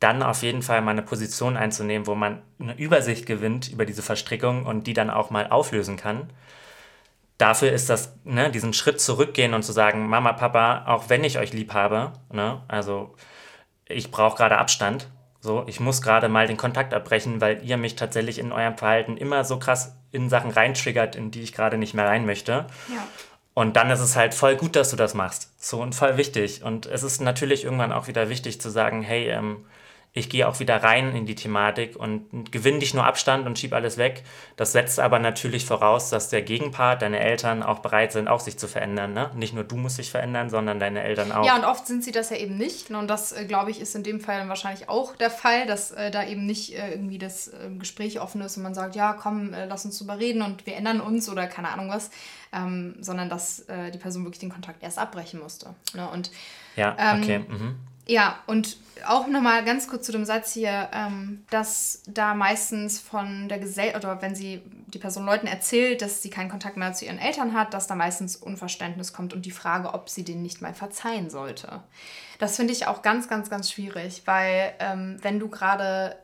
[0.00, 4.02] dann auf jeden Fall mal eine Position einzunehmen, wo man eine Übersicht gewinnt über diese
[4.02, 6.30] Verstrickung und die dann auch mal auflösen kann.
[7.38, 11.38] Dafür ist das, ne, diesen Schritt zurückgehen und zu sagen, Mama, Papa, auch wenn ich
[11.38, 13.14] euch lieb habe, ne, also
[13.86, 15.08] ich brauche gerade Abstand,
[15.40, 19.18] so, ich muss gerade mal den Kontakt abbrechen, weil ihr mich tatsächlich in eurem Verhalten
[19.18, 22.66] immer so krass in Sachen reintriggert, in die ich gerade nicht mehr rein möchte.
[22.88, 23.06] Ja.
[23.54, 25.50] Und dann ist es halt voll gut, dass du das machst.
[25.58, 26.62] So und voll wichtig.
[26.64, 29.64] Und es ist natürlich irgendwann auch wieder wichtig zu sagen, hey, ähm,
[30.16, 33.74] ich gehe auch wieder rein in die Thematik und gewinne dich nur Abstand und schiebe
[33.74, 34.22] alles weg.
[34.54, 38.56] Das setzt aber natürlich voraus, dass der Gegenpart, deine Eltern auch bereit sind, auch sich
[38.56, 39.12] zu verändern.
[39.12, 39.32] Ne?
[39.34, 41.44] Nicht nur du musst dich verändern, sondern deine Eltern auch.
[41.44, 42.92] Ja, und oft sind sie das ja eben nicht.
[42.92, 45.90] Und das, äh, glaube ich, ist in dem Fall dann wahrscheinlich auch der Fall, dass
[45.90, 49.14] äh, da eben nicht äh, irgendwie das äh, Gespräch offen ist und man sagt, ja,
[49.14, 52.10] komm, äh, lass uns drüber reden und wir ändern uns oder keine Ahnung was,
[52.52, 55.74] ähm, sondern dass äh, die Person wirklich den Kontakt erst abbrechen musste.
[55.92, 56.08] Ne?
[56.08, 56.30] Und,
[56.76, 57.38] ja, ähm, okay.
[57.40, 63.00] Mhm Ja, und auch nochmal ganz kurz zu dem Satz hier, ähm, dass da meistens
[63.00, 66.92] von der Gesellschaft, oder wenn sie die Person Leuten erzählt, dass sie keinen Kontakt mehr
[66.92, 70.42] zu ihren Eltern hat, dass da meistens Unverständnis kommt und die Frage, ob sie denen
[70.42, 71.82] nicht mal verzeihen sollte.
[72.38, 76.16] Das finde ich auch ganz, ganz, ganz schwierig, weil ähm, wenn du gerade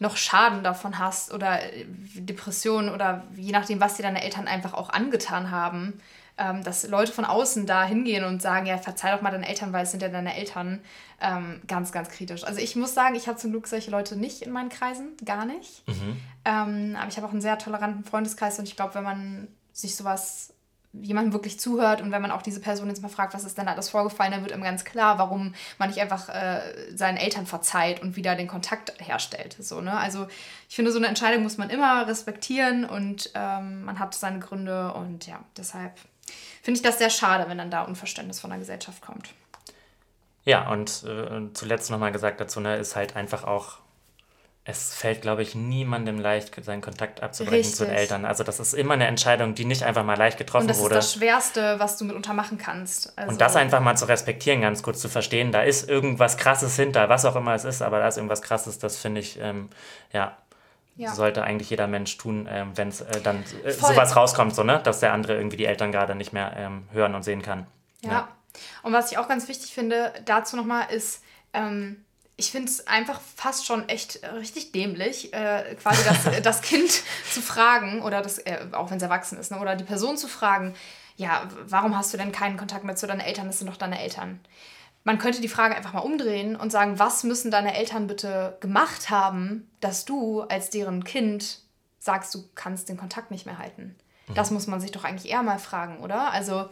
[0.00, 1.84] noch Schaden davon hast oder äh,
[2.16, 6.00] Depressionen oder je nachdem, was dir deine Eltern einfach auch angetan haben,
[6.36, 9.72] ähm, dass Leute von außen da hingehen und sagen, ja, verzeih doch mal deinen Eltern,
[9.72, 10.80] weil es sind ja deine Eltern,
[11.20, 12.44] ähm, ganz, ganz kritisch.
[12.44, 15.44] Also ich muss sagen, ich habe zum Glück solche Leute nicht in meinen Kreisen, gar
[15.44, 15.86] nicht.
[15.86, 16.16] Mhm.
[16.44, 19.96] Ähm, aber ich habe auch einen sehr toleranten Freundeskreis und ich glaube, wenn man sich
[19.96, 20.54] sowas
[21.02, 23.66] jemandem wirklich zuhört und wenn man auch diese Person jetzt mal fragt, was ist denn
[23.66, 26.60] alles vorgefallen, dann wird ihm ganz klar, warum man nicht einfach äh,
[26.94, 29.56] seinen Eltern verzeiht und wieder den Kontakt herstellt.
[29.58, 29.96] So, ne?
[29.96, 30.28] Also
[30.68, 34.92] ich finde, so eine Entscheidung muss man immer respektieren und ähm, man hat seine Gründe
[34.92, 35.92] und ja, deshalb
[36.64, 39.28] finde ich das sehr schade, wenn dann da Unverständnis von der Gesellschaft kommt.
[40.46, 43.78] Ja, und äh, zuletzt nochmal gesagt dazu, ne, ist halt einfach auch,
[44.64, 47.76] es fällt, glaube ich, niemandem leicht, seinen Kontakt abzubrechen Richtig.
[47.76, 48.24] zu den Eltern.
[48.24, 50.72] Also das ist immer eine Entscheidung, die nicht einfach mal leicht getroffen wurde.
[50.72, 50.98] Und das wurde.
[50.98, 53.12] ist das Schwerste, was du mitunter machen kannst.
[53.18, 56.76] Also und das einfach mal zu respektieren, ganz kurz zu verstehen, da ist irgendwas Krasses
[56.76, 59.68] hinter, was auch immer es ist, aber da ist irgendwas Krasses, das finde ich, ähm,
[60.14, 60.38] ja,
[60.96, 61.12] ja.
[61.14, 64.80] sollte eigentlich jeder Mensch tun, ähm, wenn es äh, dann äh, sowas rauskommt, so, ne?
[64.82, 67.66] dass der andere irgendwie die Eltern gerade nicht mehr ähm, hören und sehen kann.
[68.02, 68.10] Ja.
[68.10, 68.28] ja.
[68.82, 72.04] Und was ich auch ganz wichtig finde, dazu nochmal ist, ähm,
[72.36, 76.90] ich finde es einfach fast schon echt richtig dämlich, äh, quasi das, das Kind
[77.30, 80.28] zu fragen, oder das, äh, auch wenn es erwachsen ist, ne, oder die Person zu
[80.28, 80.74] fragen,
[81.16, 83.46] ja, warum hast du denn keinen Kontakt mehr zu deinen Eltern?
[83.46, 84.40] Das sind doch deine Eltern.
[85.04, 89.10] Man könnte die Frage einfach mal umdrehen und sagen, was müssen deine Eltern bitte gemacht
[89.10, 91.60] haben, dass du als deren Kind
[91.98, 93.94] sagst, du kannst den Kontakt nicht mehr halten?
[94.28, 94.34] Mhm.
[94.34, 96.32] Das muss man sich doch eigentlich eher mal fragen, oder?
[96.32, 96.68] Also,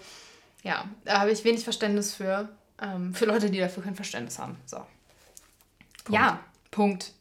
[0.63, 2.49] ja, da habe ich wenig Verständnis für,
[2.81, 4.57] ähm, für Leute, die dafür kein Verständnis haben.
[4.65, 4.79] So.
[6.05, 6.11] Punkt.
[6.11, 6.41] Ja,
[6.71, 7.13] Punkt.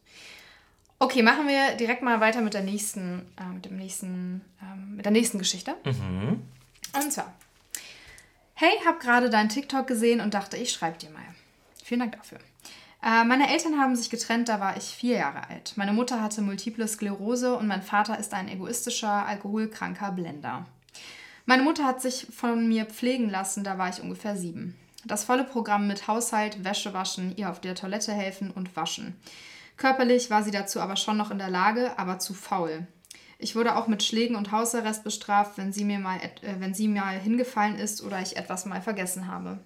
[0.97, 5.04] Okay, machen wir direkt mal weiter mit der nächsten, äh, mit dem nächsten, äh, mit
[5.04, 5.76] der nächsten Geschichte.
[5.84, 6.41] Mhm.
[6.93, 7.34] Und zwar,
[8.62, 11.24] hey, hab gerade deinen TikTok gesehen und dachte, ich schreibe dir mal.
[11.84, 12.38] Vielen Dank dafür.
[13.04, 15.74] Äh, meine Eltern haben sich getrennt, da war ich vier Jahre alt.
[15.78, 20.67] Meine Mutter hatte multiple Sklerose und mein Vater ist ein egoistischer, alkoholkranker Blender.
[21.47, 24.78] Meine Mutter hat sich von mir pflegen lassen, da war ich ungefähr sieben.
[25.06, 29.19] Das volle Programm mit Haushalt, Wäsche waschen, ihr auf der Toilette helfen und waschen.
[29.76, 32.86] Körperlich war sie dazu aber schon noch in der Lage, aber zu faul.
[33.41, 36.88] Ich wurde auch mit Schlägen und Hausarrest bestraft, wenn sie mir mal, äh, wenn sie
[36.88, 39.60] mal hingefallen ist oder ich etwas mal vergessen habe.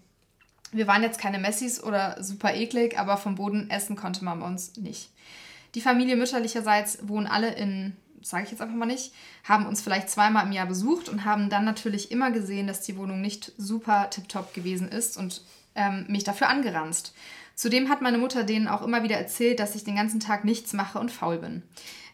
[0.72, 4.48] Wir waren jetzt keine Messis oder super eklig, aber vom Boden essen konnte man bei
[4.48, 5.12] uns nicht.
[5.76, 10.10] Die Familie mütterlicherseits wohnen alle in sage ich jetzt einfach mal nicht, haben uns vielleicht
[10.10, 14.10] zweimal im Jahr besucht und haben dann natürlich immer gesehen, dass die Wohnung nicht super
[14.10, 15.44] tiptop gewesen ist und
[15.76, 17.14] ähm, mich dafür angeranzt.
[17.54, 20.74] Zudem hat meine Mutter denen auch immer wieder erzählt, dass ich den ganzen Tag nichts
[20.74, 21.62] mache und faul bin.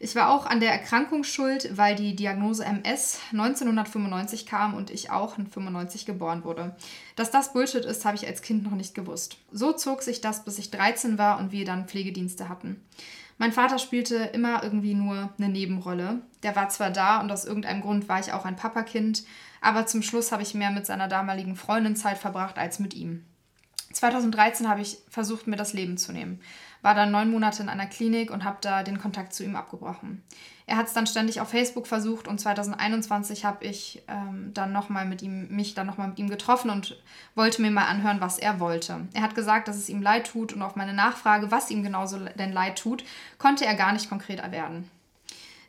[0.04, 5.12] Ich war auch an der Erkrankung schuld, weil die Diagnose MS 1995 kam und ich
[5.12, 6.76] auch in 95 geboren wurde.
[7.16, 9.38] Dass das Bullshit ist, habe ich als Kind noch nicht gewusst.
[9.52, 12.84] So zog sich das, bis ich 13 war und wir dann Pflegedienste hatten.
[13.38, 16.24] Mein Vater spielte immer irgendwie nur eine Nebenrolle.
[16.42, 19.24] Der war zwar da und aus irgendeinem Grund war ich auch ein Papakind,
[19.62, 23.24] aber zum Schluss habe ich mehr mit seiner damaligen Freundin Zeit verbracht als mit ihm.
[23.94, 26.42] 2013 habe ich versucht, mir das Leben zu nehmen.
[26.82, 30.24] War dann neun Monate in einer Klinik und habe da den Kontakt zu ihm abgebrochen.
[30.66, 34.90] Er hat es dann ständig auf Facebook versucht und 2021 habe ich ähm, dann noch
[34.90, 36.98] mal mit ihm, mich dann nochmal mit ihm getroffen und
[37.36, 39.02] wollte mir mal anhören, was er wollte.
[39.14, 42.20] Er hat gesagt, dass es ihm leid tut und auf meine Nachfrage, was ihm genauso
[42.20, 43.04] denn leid tut,
[43.38, 44.90] konnte er gar nicht konkret werden.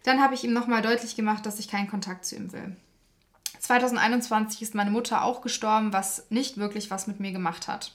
[0.04, 2.76] Dann habe ich ihm nochmal deutlich gemacht, dass ich keinen Kontakt zu ihm will.
[3.58, 7.92] 2021 ist meine Mutter auch gestorben, was nicht wirklich was mit mir gemacht hat.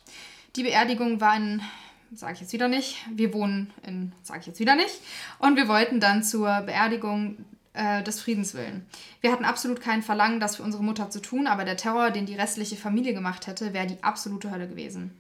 [0.56, 1.62] Die Beerdigung war in
[2.13, 2.98] sage ich jetzt wieder nicht.
[3.13, 5.02] Wir wohnen in, sage ich jetzt wieder nicht.
[5.39, 7.38] Und wir wollten dann zur Beerdigung
[7.74, 8.86] äh, des Friedens willen.
[9.22, 12.26] Wir hatten absolut kein Verlangen, das für unsere Mutter zu tun, aber der Terror, den
[12.26, 15.12] die restliche Familie gemacht hätte, wäre die absolute Hölle gewesen.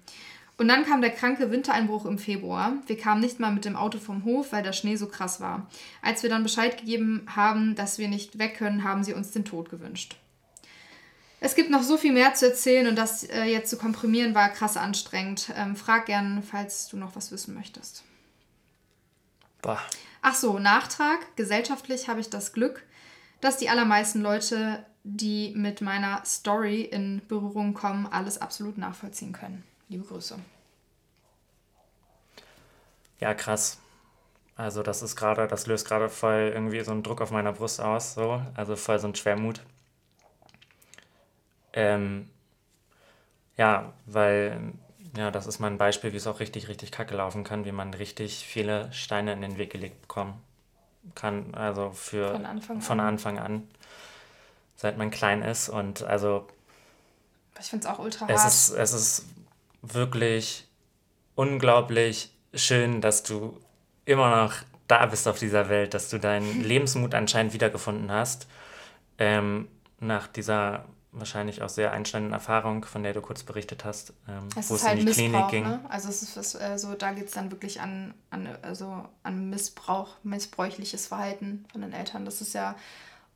[0.57, 2.73] Und dann kam der kranke Wintereinbruch im Februar.
[2.87, 5.67] Wir kamen nicht mal mit dem Auto vom Hof, weil der Schnee so krass war.
[6.01, 9.45] Als wir dann Bescheid gegeben haben, dass wir nicht weg können, haben sie uns den
[9.45, 10.15] Tod gewünscht.
[11.39, 14.49] Es gibt noch so viel mehr zu erzählen und das äh, jetzt zu komprimieren war
[14.49, 15.51] krass anstrengend.
[15.55, 18.03] Ähm, frag gern, falls du noch was wissen möchtest.
[19.61, 19.79] Bah.
[20.21, 21.19] Ach so, Nachtrag.
[21.35, 22.83] Gesellschaftlich habe ich das Glück,
[23.39, 29.63] dass die allermeisten Leute, die mit meiner Story in Berührung kommen, alles absolut nachvollziehen können.
[29.89, 30.39] Liebe Grüße.
[33.19, 33.79] Ja, krass.
[34.55, 37.79] Also das ist gerade, das löst gerade voll irgendwie so einen Druck auf meiner Brust
[37.79, 38.41] aus, so.
[38.55, 39.61] Also voll so ein Schwermut.
[41.77, 42.27] Ähm,
[43.55, 44.73] ja, weil
[45.15, 47.71] ja, das ist mal ein Beispiel, wie es auch richtig, richtig kacke laufen kann, wie
[47.71, 50.41] man richtig viele Steine in den Weg gelegt bekommen
[51.13, 51.53] kann.
[51.53, 53.67] Also für von Anfang, von Anfang an.
[54.75, 55.69] Seit man klein ist.
[55.69, 56.47] Und also.
[57.59, 58.47] Ich finde es auch ultra es hart.
[58.47, 59.25] Ist, es ist
[59.83, 60.67] wirklich
[61.35, 63.59] unglaublich schön, dass du
[64.05, 64.55] immer noch
[64.87, 68.47] da bist auf dieser Welt, dass du deinen Lebensmut anscheinend wiedergefunden hast.
[69.19, 69.67] Ähm,
[69.99, 70.85] nach dieser
[71.19, 74.99] wahrscheinlich auch sehr einschneidenden Erfahrung, von der du kurz berichtet hast, ähm, wo es halt
[74.99, 75.63] in die Missbrauch, Klinik ging.
[75.63, 75.85] Ne?
[75.89, 80.15] Also es ist äh, so, da geht es dann wirklich an, an, also an Missbrauch,
[80.23, 82.25] missbräuchliches Verhalten von den Eltern.
[82.25, 82.75] Das ist ja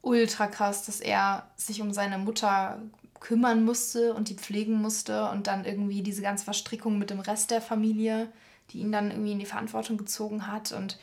[0.01, 2.79] ultra krass, dass er sich um seine Mutter
[3.19, 7.51] kümmern musste und die pflegen musste und dann irgendwie diese ganze Verstrickung mit dem Rest
[7.51, 8.27] der Familie,
[8.71, 10.71] die ihn dann irgendwie in die Verantwortung gezogen hat.
[10.71, 10.99] Und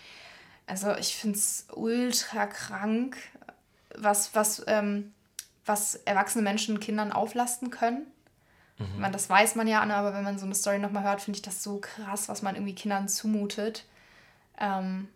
[0.66, 3.16] also ich finde es ultra krank,
[3.96, 5.12] was, was ähm,
[5.68, 8.06] was erwachsene Menschen Kindern auflasten können.
[8.78, 9.00] Mhm.
[9.00, 11.36] Man, das weiß man ja, ne, aber wenn man so eine Story nochmal hört, finde
[11.36, 13.84] ich das so krass, was man irgendwie Kindern zumutet.
[14.58, 15.08] Ähm,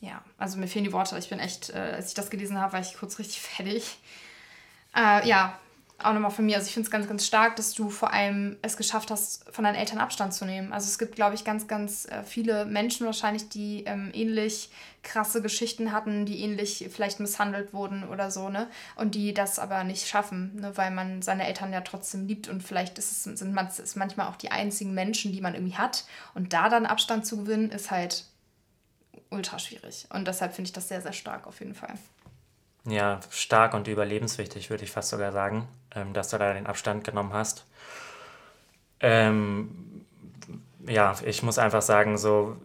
[0.00, 1.18] ja, also mir fehlen die Worte.
[1.18, 3.98] Ich bin echt, äh, als ich das gelesen habe, war ich kurz richtig fertig.
[4.94, 5.58] Äh, ja,
[6.04, 6.56] auch nochmal von mir.
[6.56, 9.64] Also ich finde es ganz, ganz stark, dass du vor allem es geschafft hast, von
[9.64, 10.72] deinen Eltern Abstand zu nehmen.
[10.72, 14.70] Also es gibt, glaube ich, ganz, ganz äh, viele Menschen wahrscheinlich, die ähm, ähnlich
[15.02, 18.68] krasse Geschichten hatten, die ähnlich vielleicht misshandelt wurden oder so, ne?
[18.96, 20.76] Und die das aber nicht schaffen, ne?
[20.76, 24.28] weil man seine Eltern ja trotzdem liebt und vielleicht ist es, sind man, ist manchmal
[24.28, 26.04] auch die einzigen Menschen, die man irgendwie hat.
[26.34, 28.26] Und da dann Abstand zu gewinnen, ist halt
[29.30, 30.06] ultra schwierig.
[30.10, 31.94] Und deshalb finde ich das sehr, sehr stark auf jeden Fall
[32.84, 37.04] ja, stark und überlebenswichtig, würde ich fast sogar sagen, ähm, dass du da den Abstand
[37.04, 37.66] genommen hast.
[39.00, 40.04] Ähm,
[40.86, 42.56] ja, ich muss einfach sagen, so,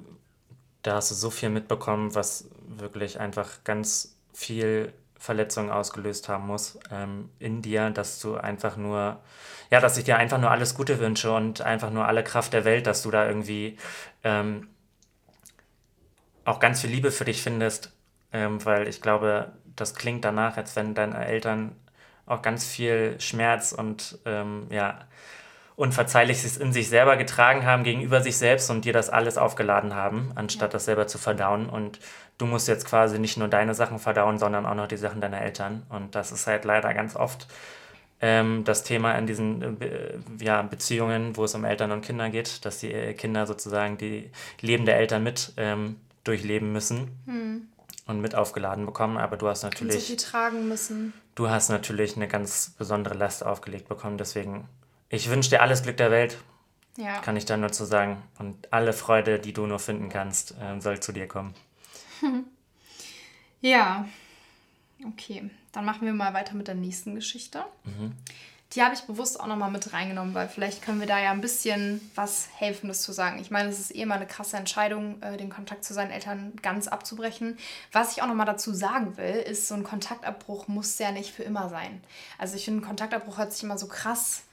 [0.83, 6.77] da hast du so viel mitbekommen, was wirklich einfach ganz viel Verletzungen ausgelöst haben muss
[6.91, 9.19] ähm, in dir, dass du einfach nur,
[9.71, 12.65] ja, dass ich dir einfach nur alles Gute wünsche und einfach nur alle Kraft der
[12.65, 13.77] Welt, dass du da irgendwie
[14.23, 14.67] ähm,
[16.43, 17.91] auch ganz viel Liebe für dich findest,
[18.31, 21.75] ähm, weil ich glaube, das klingt danach, als wenn deine Eltern
[22.25, 24.99] auch ganz viel Schmerz und ähm, ja,
[25.75, 30.31] Unverzeihliches in sich selber getragen haben gegenüber sich selbst und dir das alles aufgeladen haben,
[30.35, 31.67] anstatt das selber zu verdauen.
[31.67, 31.99] Und
[32.37, 35.41] du musst jetzt quasi nicht nur deine Sachen verdauen, sondern auch noch die Sachen deiner
[35.41, 35.83] Eltern.
[35.89, 37.47] Und das ist halt leider ganz oft
[38.21, 42.63] ähm, das Thema in diesen äh, ja, Beziehungen, wo es um Eltern und Kinder geht,
[42.63, 47.19] dass die äh, Kinder sozusagen die Leben der Eltern mit ähm, durchleben müssen.
[47.25, 47.67] Hm
[48.05, 49.95] und mit aufgeladen bekommen, aber du hast natürlich.
[49.95, 51.13] Und so viel tragen müssen.
[51.33, 54.67] Du hast natürlich eine ganz besondere Last aufgelegt bekommen, deswegen,
[55.09, 56.37] ich wünsche dir alles Glück der Welt.
[56.97, 57.19] Ja.
[57.19, 58.23] Kann ich da nur zu sagen.
[58.39, 61.53] Und alle Freude, die du nur finden kannst, äh, soll zu dir kommen.
[63.61, 64.07] ja.
[65.05, 67.65] Okay, dann machen wir mal weiter mit der nächsten Geschichte.
[67.83, 68.13] Mhm.
[68.75, 71.39] Die habe ich bewusst auch nochmal mit reingenommen, weil vielleicht können wir da ja ein
[71.39, 73.39] bisschen was Helfendes zu sagen.
[73.39, 76.53] Ich meine, es ist eh mal eine krasse Entscheidung, äh, den Kontakt zu seinen Eltern
[76.61, 77.57] ganz abzubrechen.
[77.93, 81.43] Was ich auch nochmal dazu sagen will, ist, so ein Kontaktabbruch muss ja nicht für
[81.43, 82.03] immer sein.
[82.37, 84.43] Also ich finde, ein Kontaktabbruch hört sich immer so krass,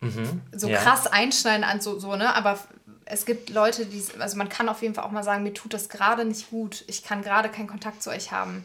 [0.00, 0.78] mhm, so ja.
[0.78, 2.34] krass einschneiden an, so, so, ne?
[2.34, 2.58] Aber
[3.04, 5.74] es gibt Leute, die, also man kann auf jeden Fall auch mal sagen, mir tut
[5.74, 6.82] das gerade nicht gut.
[6.86, 8.64] Ich kann gerade keinen Kontakt zu euch haben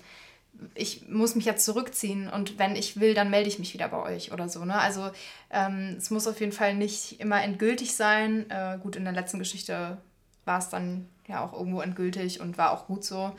[0.75, 4.01] ich muss mich jetzt zurückziehen und wenn ich will, dann melde ich mich wieder bei
[4.01, 4.63] euch oder so.
[4.65, 4.75] Ne?
[4.75, 5.11] Also
[5.49, 8.49] ähm, es muss auf jeden Fall nicht immer endgültig sein.
[8.49, 9.97] Äh, gut, in der letzten Geschichte
[10.45, 13.33] war es dann ja auch irgendwo endgültig und war auch gut so.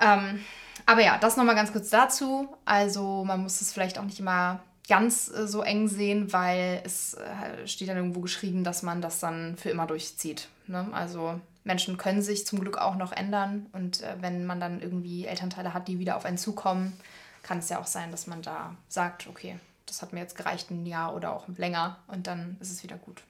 [0.00, 0.40] Ähm,
[0.86, 2.48] aber ja, das nochmal ganz kurz dazu.
[2.64, 7.14] Also man muss es vielleicht auch nicht immer ganz äh, so eng sehen, weil es
[7.14, 10.48] äh, steht dann irgendwo geschrieben, dass man das dann für immer durchzieht.
[10.66, 10.88] Ne?
[10.92, 15.26] Also Menschen können sich zum Glück auch noch ändern und äh, wenn man dann irgendwie
[15.26, 16.98] Elternteile hat, die wieder auf einen zukommen,
[17.42, 20.70] kann es ja auch sein, dass man da sagt, okay, das hat mir jetzt gereicht,
[20.70, 23.22] ein Jahr oder auch länger und dann ist es wieder gut.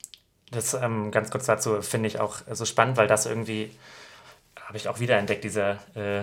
[0.51, 3.71] Das ähm, ganz kurz dazu finde ich auch so spannend, weil das irgendwie
[4.71, 6.23] habe ich auch wieder entdeckt, diese äh,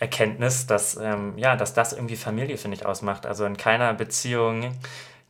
[0.00, 3.26] Erkenntnis, dass, ähm, ja, dass das irgendwie Familie, finde ich, ausmacht.
[3.26, 4.74] Also in keiner Beziehung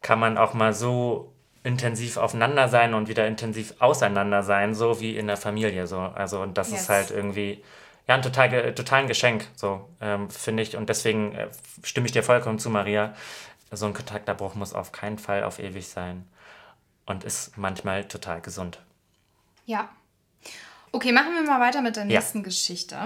[0.01, 5.17] kann man auch mal so intensiv aufeinander sein und wieder intensiv auseinander sein, so wie
[5.17, 5.87] in der Familie.
[5.87, 5.99] So.
[5.99, 6.83] Also und das yes.
[6.83, 7.63] ist halt irgendwie
[8.09, 10.77] ja ein total, total ein Geschenk, so ähm, finde ich.
[10.77, 11.49] Und deswegen äh,
[11.83, 13.15] stimme ich dir vollkommen zu, Maria.
[13.71, 16.27] So ein Kontaktabbruch muss auf keinen Fall auf ewig sein
[17.07, 18.81] und ist manchmal total gesund.
[19.67, 19.89] Ja.
[20.93, 22.45] Okay, machen wir mal weiter mit der nächsten ja.
[22.45, 22.97] Geschichte.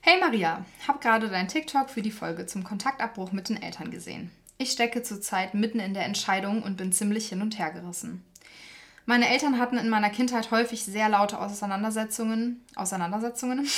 [0.00, 4.30] Hey Maria, hab gerade dein TikTok für die Folge zum Kontaktabbruch mit den Eltern gesehen.
[4.56, 8.24] Ich stecke zurzeit mitten in der Entscheidung und bin ziemlich hin und her gerissen.
[9.06, 13.68] Meine Eltern hatten in meiner Kindheit häufig sehr laute Auseinandersetzungen, Auseinandersetzungen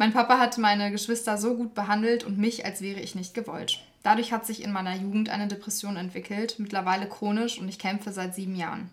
[0.00, 3.84] Mein Papa hat meine Geschwister so gut behandelt und mich, als wäre ich nicht gewollt.
[4.02, 8.34] Dadurch hat sich in meiner Jugend eine Depression entwickelt, mittlerweile chronisch und ich kämpfe seit
[8.34, 8.88] sieben Jahren.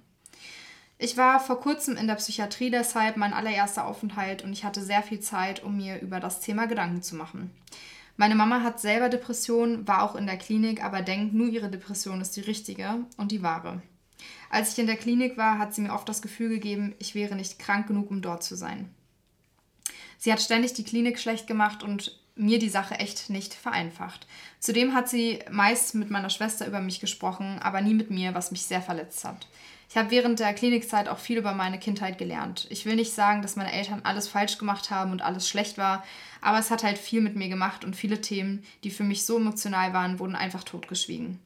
[0.98, 5.02] Ich war vor kurzem in der Psychiatrie deshalb mein allererster Aufenthalt und ich hatte sehr
[5.02, 7.52] viel Zeit, um mir über das Thema Gedanken zu machen.
[8.18, 12.20] Meine Mama hat selber Depressionen, war auch in der Klinik, aber denkt, nur ihre Depression
[12.20, 13.82] ist die richtige und die wahre.
[14.50, 17.36] Als ich in der Klinik war, hat sie mir oft das Gefühl gegeben, ich wäre
[17.36, 18.90] nicht krank genug, um dort zu sein.
[20.18, 24.26] Sie hat ständig die Klinik schlecht gemacht und mir die Sache echt nicht vereinfacht.
[24.60, 28.52] Zudem hat sie meist mit meiner Schwester über mich gesprochen, aber nie mit mir, was
[28.52, 29.48] mich sehr verletzt hat.
[29.90, 32.68] Ich habe während der Klinikzeit auch viel über meine Kindheit gelernt.
[32.70, 36.04] Ich will nicht sagen, dass meine Eltern alles falsch gemacht haben und alles schlecht war,
[36.42, 39.38] aber es hat halt viel mit mir gemacht und viele Themen, die für mich so
[39.38, 41.40] emotional waren, wurden einfach totgeschwiegen.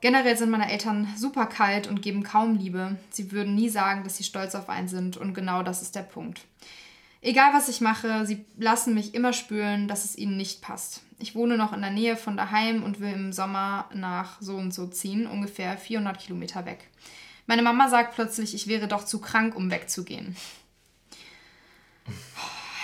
[0.00, 2.96] Generell sind meine Eltern super kalt und geben kaum Liebe.
[3.10, 6.02] Sie würden nie sagen, dass sie stolz auf einen sind und genau das ist der
[6.02, 6.40] Punkt.
[7.20, 11.02] Egal was ich mache, sie lassen mich immer spüren, dass es ihnen nicht passt.
[11.20, 14.74] Ich wohne noch in der Nähe von daheim und will im Sommer nach so und
[14.74, 16.88] so ziehen, ungefähr 400 Kilometer weg.
[17.52, 20.34] Meine Mama sagt plötzlich, ich wäre doch zu krank, um wegzugehen.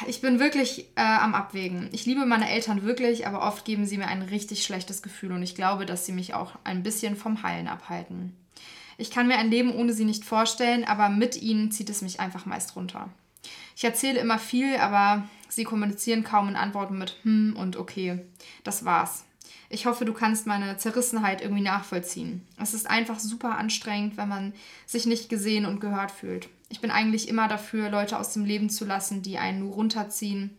[0.07, 1.88] Ich bin wirklich äh, am Abwägen.
[1.92, 5.42] Ich liebe meine Eltern wirklich, aber oft geben sie mir ein richtig schlechtes Gefühl und
[5.42, 8.37] ich glaube, dass sie mich auch ein bisschen vom Heilen abhalten.
[8.98, 12.20] Ich kann mir ein Leben ohne sie nicht vorstellen, aber mit ihnen zieht es mich
[12.20, 13.09] einfach meist runter.
[13.74, 18.20] Ich erzähle immer viel, aber sie kommunizieren kaum und antworten mit hm und okay.
[18.64, 19.24] Das war's.
[19.70, 22.46] Ich hoffe, du kannst meine Zerrissenheit irgendwie nachvollziehen.
[22.61, 24.52] Es ist einfach super anstrengend, wenn man
[24.87, 26.48] sich nicht gesehen und gehört fühlt.
[26.70, 30.57] Ich bin eigentlich immer dafür, Leute aus dem Leben zu lassen, die einen nur runterziehen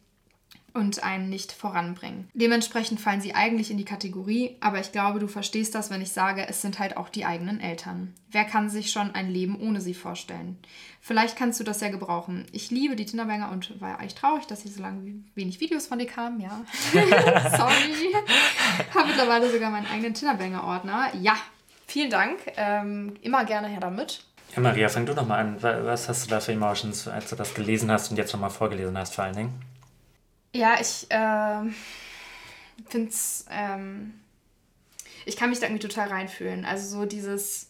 [0.80, 2.30] und einen nicht voranbringen.
[2.34, 6.12] Dementsprechend fallen sie eigentlich in die Kategorie, aber ich glaube, du verstehst das, wenn ich
[6.12, 8.14] sage, es sind halt auch die eigenen Eltern.
[8.32, 10.58] Wer kann sich schon ein Leben ohne sie vorstellen?
[11.02, 12.46] Vielleicht kannst du das ja gebrauchen.
[12.54, 16.00] Ich liebe die Tinderbanger und war eigentlich traurig, dass hier so lange wenig Videos von
[16.00, 16.62] dir kamen, ja.
[17.58, 18.14] Sorry.
[18.96, 21.10] Habe mittlerweile sogar meinen eigenen Tinderbanger-Ordner.
[21.22, 21.36] Ja,
[21.88, 22.40] vielen Dank.
[22.56, 24.24] Ähm, immer gerne her damit.
[24.56, 25.62] Ja, Maria, fang du noch mal an.
[25.62, 28.50] Was hast du da für Emotions, als du das gelesen hast und jetzt noch mal
[28.50, 29.69] vorgelesen hast, vor allen Dingen?
[30.54, 31.72] Ja, ich äh,
[32.88, 33.46] finde es.
[33.50, 34.20] Ähm,
[35.26, 36.66] ich kann mich da irgendwie total reinfühlen.
[36.66, 37.68] Also so dieses.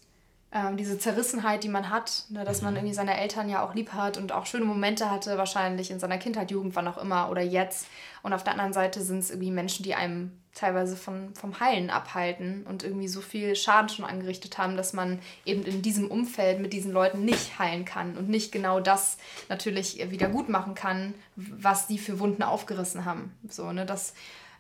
[0.52, 2.78] Ähm, diese Zerrissenheit, die man hat, ne, dass man mhm.
[2.78, 6.18] irgendwie seine Eltern ja auch lieb hat und auch schöne Momente hatte, wahrscheinlich in seiner
[6.18, 7.86] Kindheit, Jugend, wann auch immer oder jetzt.
[8.24, 11.90] Und auf der anderen Seite sind es irgendwie Menschen, die einem teilweise von, vom Heilen
[11.90, 16.60] abhalten und irgendwie so viel Schaden schon angerichtet haben, dass man eben in diesem Umfeld
[16.60, 21.14] mit diesen Leuten nicht heilen kann und nicht genau das natürlich wieder gut machen kann,
[21.36, 23.32] was die für Wunden aufgerissen haben.
[23.48, 24.14] So, ne, das,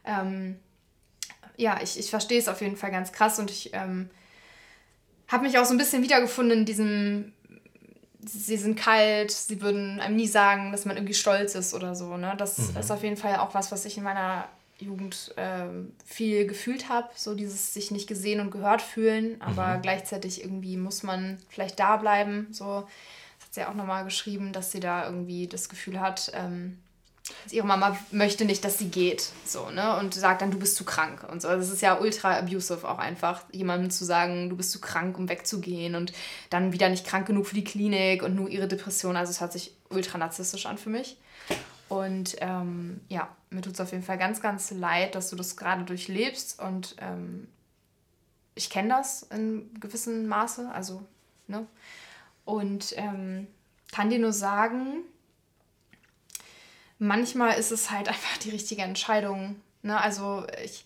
[0.05, 0.59] ähm,
[1.57, 4.09] ja, ich, ich verstehe es auf jeden Fall ganz krass und ich ähm,
[5.27, 7.33] habe mich auch so ein bisschen wiedergefunden in diesem
[8.21, 12.17] sie sind kalt, sie würden einem nie sagen, dass man irgendwie stolz ist oder so.
[12.17, 12.35] Ne?
[12.37, 12.77] Das mhm.
[12.77, 14.47] ist auf jeden Fall auch was, was ich in meiner
[14.79, 19.81] Jugend ähm, viel gefühlt habe, so dieses sich nicht gesehen und gehört fühlen, aber mhm.
[19.81, 22.47] gleichzeitig irgendwie muss man vielleicht da bleiben.
[22.51, 22.87] So,
[23.37, 26.77] das hat sie auch nochmal geschrieben, dass sie da irgendwie das Gefühl hat, ähm,
[27.51, 30.83] ihre Mama möchte nicht, dass sie geht, so, ne, und sagt dann, du bist zu
[30.83, 31.47] krank und so.
[31.47, 35.29] Das ist ja ultra abusive auch einfach, jemandem zu sagen, du bist zu krank, um
[35.29, 36.13] wegzugehen und
[36.49, 39.15] dann wieder nicht krank genug für die Klinik und nur ihre Depression.
[39.15, 41.17] Also es hört sich ultra narzisstisch an für mich.
[41.89, 45.57] Und ähm, ja, mir tut es auf jeden Fall ganz, ganz leid, dass du das
[45.57, 46.59] gerade durchlebst.
[46.61, 47.47] Und ähm,
[48.55, 50.69] ich kenne das in gewissem Maße.
[50.71, 51.03] Also,
[51.47, 51.65] ne?
[52.45, 53.47] Und ähm,
[53.91, 55.03] kann dir nur sagen,
[56.99, 59.55] manchmal ist es halt einfach die richtige Entscheidung.
[59.81, 59.99] Ne?
[59.99, 60.85] Also ich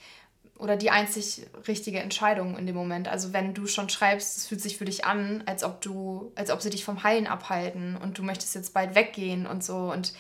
[0.58, 3.10] oder die einzig richtige Entscheidung in dem Moment.
[3.10, 6.52] Also wenn du schon schreibst, es fühlt sich für dich an, als ob du, als
[6.52, 10.14] ob sie dich vom Heilen abhalten und du möchtest jetzt bald weggehen und so und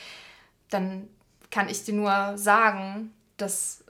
[0.74, 1.08] dann
[1.52, 3.84] kann ich dir nur sagen, dass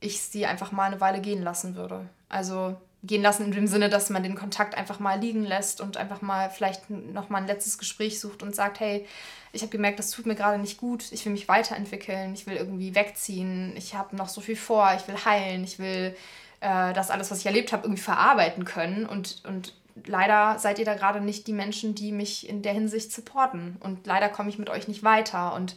[0.00, 2.08] ich sie einfach mal eine Weile gehen lassen würde.
[2.28, 5.96] Also gehen lassen in dem Sinne, dass man den Kontakt einfach mal liegen lässt und
[5.96, 9.06] einfach mal vielleicht noch mal ein letztes Gespräch sucht und sagt, hey,
[9.52, 12.56] ich habe gemerkt, das tut mir gerade nicht gut, ich will mich weiterentwickeln, ich will
[12.56, 16.16] irgendwie wegziehen, ich habe noch so viel vor, ich will heilen, ich will
[16.60, 19.06] äh, das alles, was ich erlebt habe, irgendwie verarbeiten können.
[19.06, 23.12] Und, und leider seid ihr da gerade nicht die Menschen, die mich in der Hinsicht
[23.12, 23.76] supporten.
[23.80, 25.54] Und leider komme ich mit euch nicht weiter.
[25.54, 25.76] Und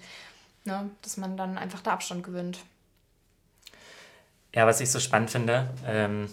[0.65, 2.59] ne, dass man dann einfach da Abstand gewinnt.
[4.53, 6.29] Ja, was ich so spannend finde, ähm,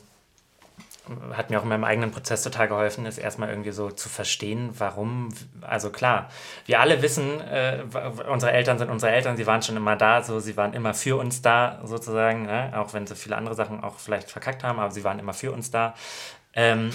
[1.35, 4.71] hat mir auch in meinem eigenen Prozess total geholfen, ist erstmal irgendwie so zu verstehen,
[4.79, 5.29] warum,
[5.61, 6.31] also klar,
[6.65, 7.85] wir alle wissen, äh,
[8.29, 11.17] unsere Eltern sind unsere Eltern, sie waren schon immer da, so, sie waren immer für
[11.19, 12.73] uns da, sozusagen, ne?
[12.77, 15.53] auch wenn sie viele andere Sachen auch vielleicht verkackt haben, aber sie waren immer für
[15.53, 15.95] uns da.
[16.55, 16.91] Ähm,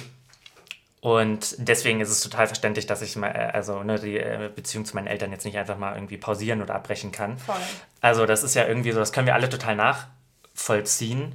[1.01, 4.85] Und deswegen ist es total verständlich, dass ich mal, äh, also ne, die äh, Beziehung
[4.85, 7.39] zu meinen Eltern jetzt nicht einfach mal irgendwie pausieren oder abbrechen kann.
[7.39, 7.55] Voll.
[8.01, 11.33] Also das ist ja irgendwie so, das können wir alle total nachvollziehen.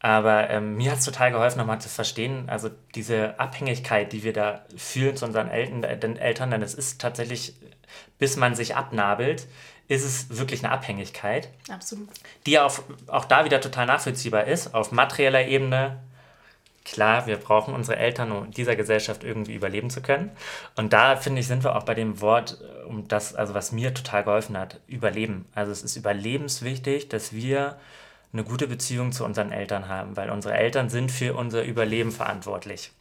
[0.00, 4.32] Aber ähm, mir hat es total geholfen, nochmal zu verstehen, also diese Abhängigkeit, die wir
[4.32, 7.54] da fühlen zu unseren Eltern, äh, den Eltern, denn es ist tatsächlich,
[8.18, 9.46] bis man sich abnabelt,
[9.86, 11.50] ist es wirklich eine Abhängigkeit.
[11.70, 12.08] Absolut.
[12.46, 16.00] Die auf, auch da wieder total nachvollziehbar ist, auf materieller Ebene,
[16.84, 20.30] klar, wir brauchen unsere Eltern, um in dieser Gesellschaft irgendwie überleben zu können.
[20.76, 23.72] Und da, finde ich, sind wir auch bei dem Wort, äh, um das, also was
[23.72, 25.46] mir total geholfen hat, Überleben.
[25.54, 27.78] Also es ist überlebenswichtig, dass wir
[28.32, 32.92] eine gute Beziehung zu unseren Eltern haben, weil unsere Eltern sind für unser Überleben verantwortlich.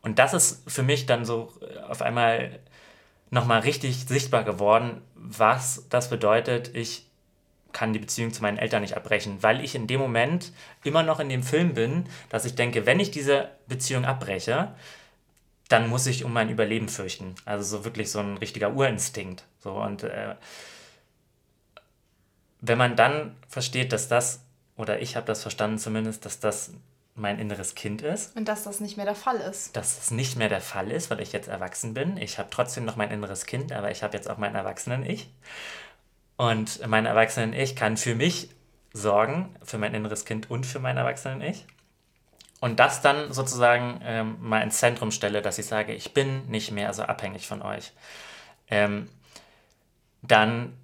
[0.00, 2.58] Und das ist für mich dann so äh, auf einmal
[3.30, 7.07] nochmal richtig sichtbar geworden, was das bedeutet, ich
[7.78, 10.50] kann die Beziehung zu meinen Eltern nicht abbrechen, weil ich in dem Moment
[10.82, 14.74] immer noch in dem Film bin, dass ich denke, wenn ich diese Beziehung abbreche,
[15.68, 17.36] dann muss ich um mein Überleben fürchten.
[17.44, 19.44] Also so wirklich so ein richtiger Urinstinkt.
[19.60, 20.34] So und äh,
[22.60, 24.40] wenn man dann versteht, dass das,
[24.76, 26.72] oder ich habe das verstanden zumindest, dass das
[27.14, 28.36] mein inneres Kind ist.
[28.36, 29.76] Und dass das nicht mehr der Fall ist.
[29.76, 32.16] Dass das nicht mehr der Fall ist, weil ich jetzt erwachsen bin.
[32.16, 35.30] Ich habe trotzdem noch mein inneres Kind, aber ich habe jetzt auch meinen Erwachsenen-Ich.
[36.38, 38.48] Und mein Erwachsenen-Ich kann für mich
[38.92, 41.66] sorgen, für mein inneres Kind und für mein Erwachsenen-Ich.
[42.60, 46.70] Und das dann sozusagen ähm, mal ins Zentrum stelle, dass ich sage, ich bin nicht
[46.70, 47.92] mehr so abhängig von euch.
[48.68, 49.08] Ähm,
[50.22, 50.76] dann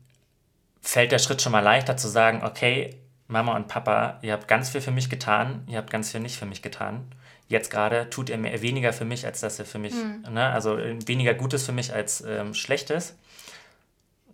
[0.82, 2.96] fällt der Schritt schon mal leichter zu sagen, okay,
[3.28, 6.36] Mama und Papa, ihr habt ganz viel für mich getan, ihr habt ganz viel nicht
[6.36, 7.06] für mich getan.
[7.46, 10.24] Jetzt gerade tut ihr mehr, weniger für mich, als dass ihr für mich, mhm.
[10.32, 13.16] ne, also äh, weniger Gutes für mich als ähm, Schlechtes.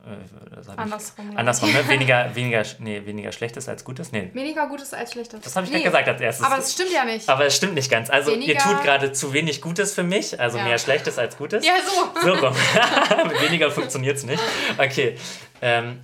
[0.07, 1.37] Äh, andersrum.
[1.37, 1.89] andersrum, ne?
[1.89, 4.13] weniger, weniger, nee, weniger Schlechtes als Gutes.
[4.13, 4.31] Nee.
[4.33, 5.41] Weniger Gutes als Schlechtes.
[5.43, 5.83] Das habe ich nee.
[5.83, 6.47] gerade gesagt als erstes.
[6.47, 7.29] Aber es stimmt ja nicht.
[7.29, 8.09] Aber es stimmt nicht ganz.
[8.09, 8.53] Also weniger...
[8.55, 10.65] ihr tut gerade zu wenig Gutes für mich, also ja.
[10.65, 11.67] mehr Schlechtes als Gutes.
[11.67, 12.21] Ja, so.
[12.21, 12.55] So rum.
[13.29, 14.43] Mit weniger funktioniert es nicht.
[14.79, 15.17] Okay.
[15.61, 16.01] Ähm,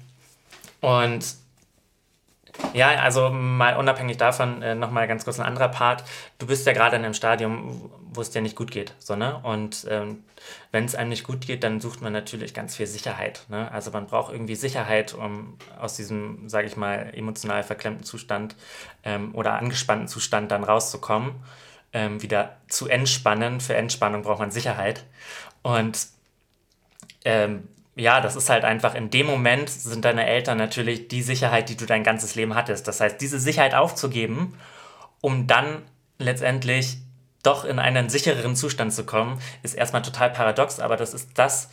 [0.81, 1.25] und
[2.73, 6.05] ja, also mal unabhängig davon äh, nochmal ganz kurz ein anderer Part.
[6.39, 8.95] Du bist ja gerade in einem Stadium, wo es dir nicht gut geht.
[8.99, 9.39] So, ne?
[9.43, 10.25] Und ähm,
[10.73, 13.45] wenn es einem nicht gut geht, dann sucht man natürlich ganz viel Sicherheit.
[13.49, 13.71] Ne?
[13.73, 18.57] Also man braucht irgendwie Sicherheit, um aus diesem, sage ich mal, emotional verklemmten Zustand
[19.05, 21.35] ähm, oder angespannten Zustand dann rauszukommen,
[21.93, 23.61] ähm, wieder zu entspannen.
[23.61, 25.05] Für Entspannung braucht man Sicherheit.
[25.63, 26.09] Und
[27.25, 31.71] ähm, ja, das ist halt einfach in dem Moment sind deine Eltern natürlich die Sicherheit,
[31.71, 32.87] die du dein ganzes Leben hattest.
[32.87, 34.55] Das heißt, diese Sicherheit aufzugeben,
[35.23, 35.83] um dann
[36.19, 36.99] letztendlich
[37.43, 41.71] doch in einen sichereren Zustand zu kommen, ist erstmal total paradox, aber das ist das,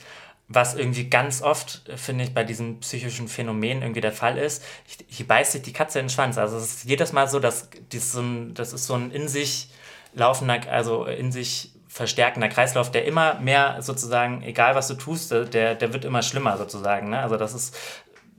[0.48, 4.64] was irgendwie ganz oft, finde ich, bei diesem psychischen Phänomen irgendwie der Fall ist.
[5.08, 6.38] Hier beißt sich die Katze in den Schwanz.
[6.38, 9.70] Also es ist jedes Mal so, dass das ist so ein in sich
[10.14, 15.76] laufender, also in sich verstärkender Kreislauf, der immer mehr sozusagen, egal was du tust, der,
[15.76, 17.12] der wird immer schlimmer sozusagen.
[17.12, 17.20] Ne?
[17.20, 17.76] Also das ist,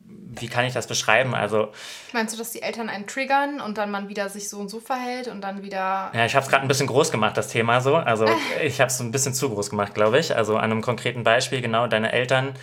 [0.07, 1.37] wie kann ich das beschreiben?
[1.37, 1.69] Also
[2.13, 4.81] Meinst du, dass die Eltern einen triggern und dann man wieder sich so und so
[4.81, 6.11] verhält und dann wieder...
[6.13, 7.95] Ja, ich habe es gerade ein bisschen groß gemacht, das Thema so.
[7.95, 8.27] Also
[8.61, 10.35] ich habe es ein bisschen zu groß gemacht, glaube ich.
[10.35, 12.55] Also an einem konkreten Beispiel, genau, deine Eltern,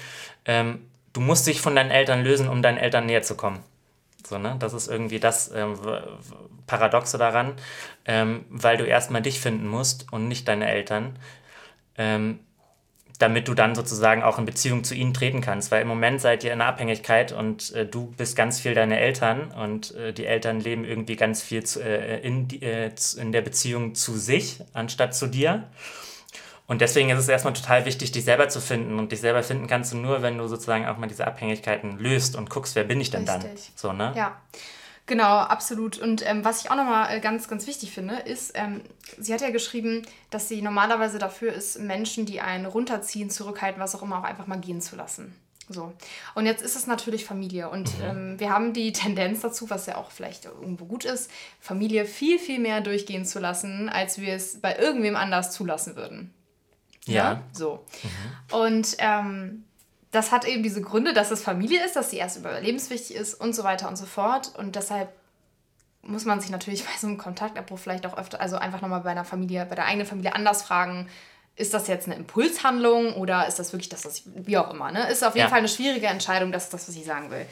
[0.43, 3.63] ähm, du musst dich von deinen Eltern lösen, um deinen Eltern näher zu kommen.
[4.31, 4.55] So, ne?
[4.59, 5.77] Das ist irgendwie das ähm,
[6.65, 7.53] Paradoxe daran,
[8.05, 11.19] ähm, weil du erstmal dich finden musst und nicht deine Eltern,
[11.97, 12.39] ähm,
[13.19, 15.69] damit du dann sozusagen auch in Beziehung zu ihnen treten kannst.
[15.69, 19.01] Weil im Moment seid ihr in einer Abhängigkeit und äh, du bist ganz viel deine
[19.01, 23.41] Eltern und äh, die Eltern leben irgendwie ganz viel zu, äh, in, äh, in der
[23.41, 25.67] Beziehung zu sich anstatt zu dir.
[26.71, 28.97] Und deswegen ist es erstmal total wichtig, dich selber zu finden.
[28.97, 32.37] Und dich selber finden kannst du nur, wenn du sozusagen auch mal diese Abhängigkeiten löst
[32.37, 33.43] und guckst, wer bin ich denn Richtig.
[33.43, 33.73] dann?
[33.75, 34.13] So, ne?
[34.15, 34.39] Ja.
[35.05, 35.97] Genau, absolut.
[35.97, 38.79] Und ähm, was ich auch nochmal äh, ganz, ganz wichtig finde, ist, ähm,
[39.19, 43.93] sie hat ja geschrieben, dass sie normalerweise dafür ist, Menschen, die einen runterziehen, zurückhalten, was
[43.93, 45.35] auch immer, auch einfach mal gehen zu lassen.
[45.67, 45.91] So.
[46.35, 47.69] Und jetzt ist es natürlich Familie.
[47.69, 48.05] Und mhm.
[48.05, 52.39] ähm, wir haben die Tendenz dazu, was ja auch vielleicht irgendwo gut ist, Familie viel,
[52.39, 56.33] viel mehr durchgehen zu lassen, als wir es bei irgendwem anders zulassen würden.
[57.05, 57.33] Ja.
[57.33, 57.43] ja?
[57.53, 57.85] So.
[58.03, 58.55] Mhm.
[58.55, 59.63] Und ähm,
[60.11, 63.55] das hat eben diese Gründe, dass es Familie ist, dass sie erst überlebenswichtig ist und
[63.55, 64.53] so weiter und so fort.
[64.57, 65.09] Und deshalb
[66.03, 69.11] muss man sich natürlich bei so einem Kontaktabbruch vielleicht auch öfter, also einfach nochmal bei
[69.11, 71.07] einer Familie, bei der eigenen Familie anders fragen,
[71.55, 74.91] ist das jetzt eine Impulshandlung oder ist das wirklich das, was ich, wie auch immer,
[74.91, 75.09] ne?
[75.11, 75.49] Ist auf jeden ja.
[75.49, 77.45] Fall eine schwierige Entscheidung, das ist das, was ich sagen will.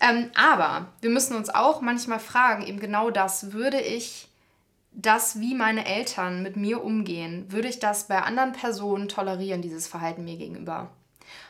[0.00, 4.28] Ähm, aber wir müssen uns auch manchmal fragen, eben genau das, würde ich
[4.96, 9.86] das, wie meine Eltern mit mir umgehen, würde ich das bei anderen Personen tolerieren, dieses
[9.86, 10.90] Verhalten mir gegenüber?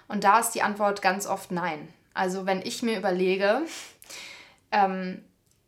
[0.09, 1.89] Und da ist die Antwort ganz oft nein.
[2.13, 3.63] Also wenn ich mir überlege,
[4.73, 5.23] ähm,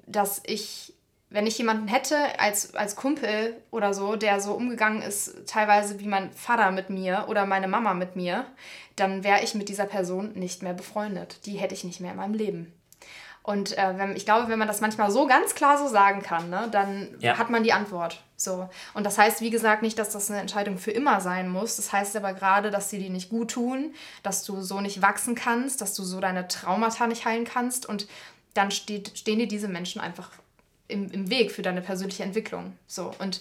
[0.06, 0.92] dass ich
[1.30, 6.06] wenn ich jemanden hätte als, als Kumpel oder so, der so umgegangen ist, teilweise wie
[6.06, 8.46] mein Vater mit mir oder meine Mama mit mir,
[8.96, 11.44] dann wäre ich mit dieser Person nicht mehr befreundet.
[11.44, 12.72] Die hätte ich nicht mehr in meinem Leben.
[13.48, 16.50] Und äh, wenn, ich glaube, wenn man das manchmal so ganz klar so sagen kann,
[16.50, 17.38] ne, dann ja.
[17.38, 18.22] hat man die Antwort.
[18.36, 18.68] So.
[18.92, 21.76] Und das heißt, wie gesagt, nicht, dass das eine Entscheidung für immer sein muss.
[21.76, 25.34] Das heißt aber gerade, dass sie dir nicht gut tun, dass du so nicht wachsen
[25.34, 27.86] kannst, dass du so deine Traumata nicht heilen kannst.
[27.86, 28.06] Und
[28.52, 30.30] dann steht, stehen dir diese Menschen einfach
[30.86, 32.76] im, im Weg für deine persönliche Entwicklung.
[32.86, 33.14] So.
[33.18, 33.40] Und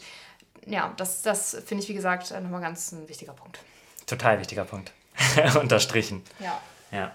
[0.66, 3.60] ja, das, das finde ich, wie gesagt, nochmal ganz ein wichtiger Punkt.
[4.06, 4.94] Total wichtiger Punkt.
[5.60, 6.24] Unterstrichen.
[6.40, 6.62] Ja.
[6.94, 7.12] Ja.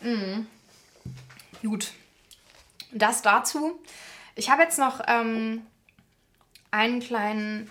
[0.00, 0.46] Mhm.
[1.64, 1.92] Gut.
[2.92, 3.80] Das dazu.
[4.34, 5.66] Ich habe jetzt noch ähm,
[6.70, 7.70] einen kleinen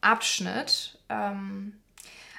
[0.00, 0.98] Abschnitt.
[1.08, 1.78] Ähm,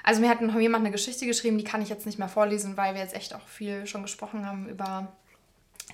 [0.02, 2.76] also mir hat noch jemand eine Geschichte geschrieben, die kann ich jetzt nicht mehr vorlesen,
[2.76, 5.12] weil wir jetzt echt auch viel schon gesprochen haben über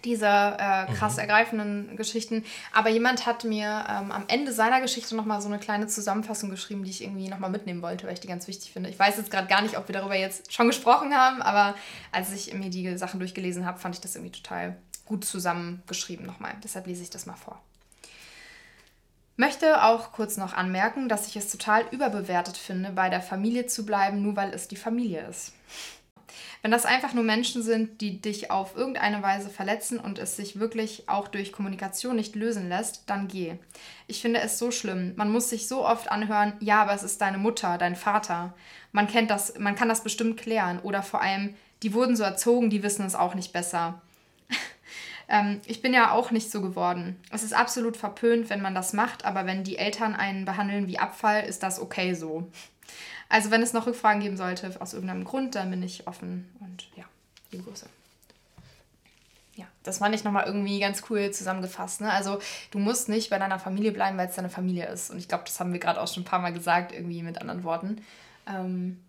[0.04, 1.20] diese äh, krass mhm.
[1.20, 2.44] ergreifenden Geschichten.
[2.72, 6.84] Aber jemand hat mir ähm, am Ende seiner Geschichte nochmal so eine kleine Zusammenfassung geschrieben,
[6.84, 8.90] die ich irgendwie nochmal mitnehmen wollte, weil ich die ganz wichtig finde.
[8.90, 11.74] Ich weiß jetzt gerade gar nicht, ob wir darüber jetzt schon gesprochen haben, aber
[12.12, 16.55] als ich mir die Sachen durchgelesen habe, fand ich das irgendwie total gut zusammengeschrieben nochmal.
[16.62, 17.61] Deshalb lese ich das mal vor.
[19.36, 23.84] Möchte auch kurz noch anmerken, dass ich es total überbewertet finde, bei der Familie zu
[23.84, 25.52] bleiben, nur weil es die Familie ist.
[26.62, 30.59] Wenn das einfach nur Menschen sind, die dich auf irgendeine Weise verletzen und es sich
[30.59, 33.59] wirklich auch durch Kommunikation nicht lösen lässt, dann geh.
[34.07, 35.12] Ich finde es so schlimm.
[35.16, 38.55] Man muss sich so oft anhören, ja, aber es ist deine Mutter, dein Vater.
[38.92, 40.78] Man kennt das, man kann das bestimmt klären.
[40.80, 44.00] Oder vor allem, die wurden so erzogen, die wissen es auch nicht besser.
[45.29, 47.20] Ähm, ich bin ja auch nicht so geworden.
[47.31, 50.99] Es ist absolut verpönt, wenn man das macht, aber wenn die Eltern einen behandeln wie
[50.99, 52.51] Abfall, ist das okay so.
[53.29, 56.89] Also wenn es noch Rückfragen geben sollte, aus irgendeinem Grund, dann bin ich offen und
[56.97, 57.05] ja,
[57.51, 57.87] liebe Grüße.
[59.57, 62.01] Ja, das fand ich nochmal irgendwie ganz cool zusammengefasst.
[62.01, 62.11] Ne?
[62.11, 62.41] Also
[62.72, 65.11] du musst nicht bei deiner Familie bleiben, weil es deine Familie ist.
[65.11, 67.41] Und ich glaube, das haben wir gerade auch schon ein paar Mal gesagt, irgendwie mit
[67.41, 68.05] anderen Worten.
[68.49, 69.01] Ähm,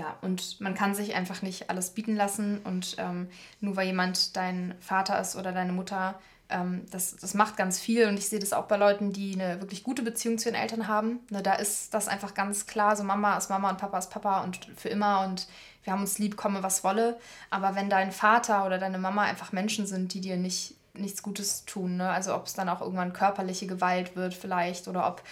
[0.00, 2.60] ja, und man kann sich einfach nicht alles bieten lassen.
[2.64, 3.28] Und ähm,
[3.60, 8.08] nur weil jemand dein Vater ist oder deine Mutter, ähm, das, das macht ganz viel
[8.08, 10.88] und ich sehe das auch bei Leuten, die eine wirklich gute Beziehung zu ihren Eltern
[10.88, 11.20] haben.
[11.28, 14.40] Ne, da ist das einfach ganz klar, so Mama ist Mama und Papa ist Papa
[14.42, 15.48] und für immer und
[15.84, 17.18] wir haben uns lieb, komme was wolle.
[17.50, 21.66] Aber wenn dein Vater oder deine Mama einfach Menschen sind, die dir nicht nichts Gutes
[21.66, 22.10] tun, ne?
[22.10, 25.22] also ob es dann auch irgendwann körperliche Gewalt wird vielleicht oder ob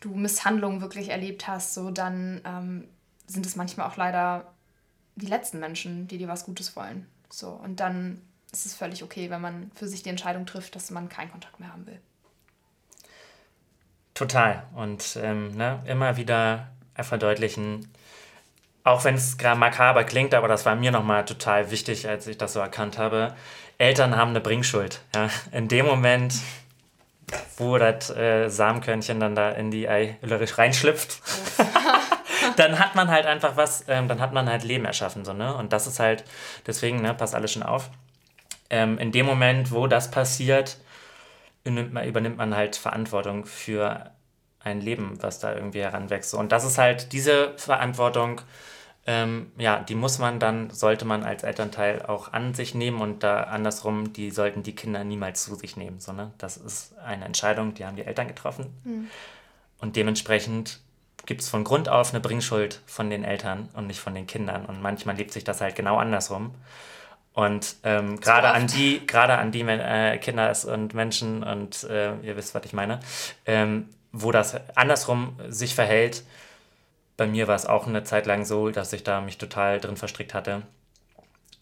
[0.00, 2.88] du Misshandlungen wirklich erlebt hast, so dann ähm,
[3.26, 4.52] sind es manchmal auch leider
[5.16, 7.06] die letzten Menschen, die dir was Gutes wollen.
[7.30, 8.20] So und dann
[8.52, 11.60] ist es völlig okay, wenn man für sich die Entscheidung trifft, dass man keinen Kontakt
[11.60, 12.00] mehr haben will.
[14.14, 14.62] Total.
[14.74, 17.92] Und ähm, ne, immer wieder verdeutlichen,
[18.82, 22.38] auch wenn es gerade makaber klingt, aber das war mir nochmal total wichtig, als ich
[22.38, 23.34] das so erkannt habe.
[23.78, 25.02] Eltern haben eine Bringschuld.
[25.14, 25.28] Ja?
[25.52, 26.34] In dem Moment,
[27.58, 31.20] wo das äh, Samenkörnchen dann da in die Ei reinschlüpft,
[32.60, 35.24] dann hat man halt einfach was, ähm, dann hat man halt Leben erschaffen.
[35.24, 35.54] So, ne?
[35.54, 36.24] Und das ist halt,
[36.66, 37.90] deswegen, ne, passt alles schon auf
[38.70, 40.78] ähm, in dem Moment, wo das passiert,
[41.64, 44.10] übernimmt man, übernimmt man halt Verantwortung für
[44.60, 46.34] ein Leben, was da irgendwie heranwächst.
[46.34, 48.40] Und das ist halt diese Verantwortung,
[49.06, 53.22] ähm, ja, die muss man dann, sollte man als Elternteil auch an sich nehmen und
[53.22, 57.74] da andersrum, die sollten die Kinder niemals zu sich nehmen, sondern das ist eine Entscheidung,
[57.74, 58.66] die haben die Eltern getroffen.
[58.82, 59.10] Mhm.
[59.78, 60.80] Und dementsprechend
[61.24, 64.66] gibt es von Grund auf eine Bringschuld von den Eltern und nicht von den Kindern.
[64.66, 66.54] Und manchmal lebt sich das halt genau andersrum.
[67.32, 72.36] Und ähm, gerade an die, gerade an die äh, Kinder und Menschen und äh, ihr
[72.36, 73.00] wisst, was ich meine,
[73.44, 76.24] ähm, wo das andersrum sich verhält.
[77.18, 79.96] Bei mir war es auch eine Zeit lang so, dass ich da mich total drin
[79.96, 80.62] verstrickt hatte.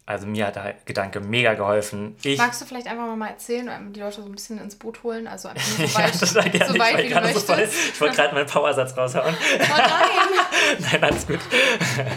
[0.07, 2.14] Also mir hat der Gedanke mega geholfen.
[2.22, 5.26] Ich Magst du vielleicht einfach mal erzählen, die Leute so ein bisschen ins Boot holen?
[5.26, 6.66] Also einfach nur so weit, ja, gerne.
[6.66, 7.46] So weit wie du möchtest.
[7.46, 9.34] So ich wollte gerade meinen Powersatz raushauen.
[9.34, 10.78] Oh nein!
[10.92, 11.40] nein, alles gut.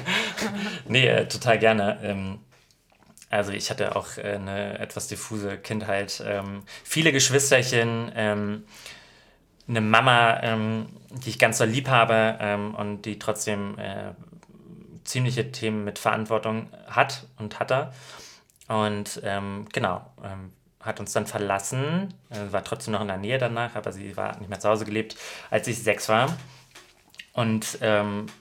[0.89, 1.97] nee, äh, total gerne.
[2.03, 2.39] Ähm,
[3.29, 6.21] also ich hatte auch äh, eine etwas diffuse Kindheit.
[6.25, 8.63] Ähm, viele Geschwisterchen, ähm,
[9.69, 14.11] eine Mama, ähm, die ich ganz so lieb habe ähm, und die trotzdem äh,
[15.07, 17.91] ziemliche Themen mit Verantwortung hat und hatte.
[18.67, 20.51] Und ähm, genau, ähm,
[20.81, 24.37] hat uns dann verlassen, äh, war trotzdem noch in der Nähe danach, aber sie war
[24.37, 25.15] nicht mehr zu Hause gelebt,
[25.49, 26.37] als ich sechs war.
[27.33, 27.77] Und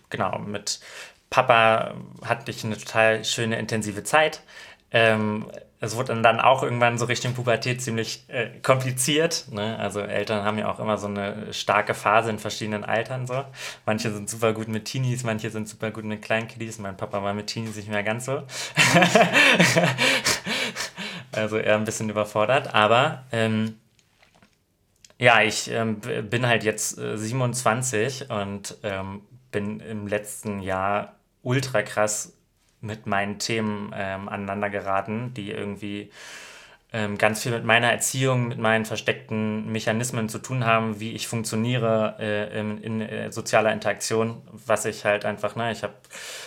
[0.09, 0.81] genau, mit
[1.29, 1.95] Papa
[2.25, 4.43] hatte ich eine total schöne, intensive Zeit.
[4.91, 9.47] Ähm, es wurde dann auch irgendwann so Richtung Pubertät ziemlich äh, kompliziert.
[9.51, 9.79] Ne?
[9.79, 13.27] Also Eltern haben ja auch immer so eine starke Phase in verschiedenen Altern.
[13.27, 13.45] So.
[13.85, 16.79] Manche sind super gut mit Teenies, manche sind super gut mit Kleinkiddies.
[16.79, 18.43] Mein Papa war mit Teenies nicht mehr ganz so.
[21.33, 22.75] also eher ein bisschen überfordert.
[22.75, 23.77] Aber ähm,
[25.19, 31.83] Ja, ich ähm, bin halt jetzt äh, 27 und ähm, bin im letzten Jahr ultra
[31.83, 32.36] krass
[32.87, 36.11] mit meinen Themen ähm, aneinander geraten, die irgendwie
[36.93, 41.27] ähm, ganz viel mit meiner Erziehung, mit meinen versteckten Mechanismen zu tun haben, wie ich
[41.27, 45.95] funktioniere äh, in, in äh, sozialer Interaktion, was ich halt einfach, ne, ich habe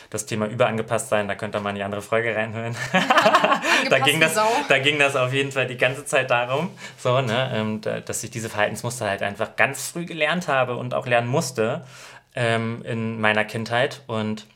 [0.09, 2.75] das Thema überangepasst sein, da könnt ihr mal in die andere Folge reinhören.
[3.89, 7.51] da, ging das, da ging das auf jeden Fall die ganze Zeit darum, so, ne,
[7.53, 11.85] ähm, dass ich diese Verhaltensmuster halt einfach ganz früh gelernt habe und auch lernen musste
[12.33, 14.47] ähm, in meiner Kindheit und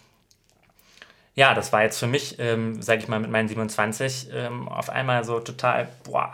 [1.35, 4.89] ja, das war jetzt für mich, ähm, sage ich mal, mit meinen 27 ähm, auf
[4.89, 6.33] einmal so total, boah,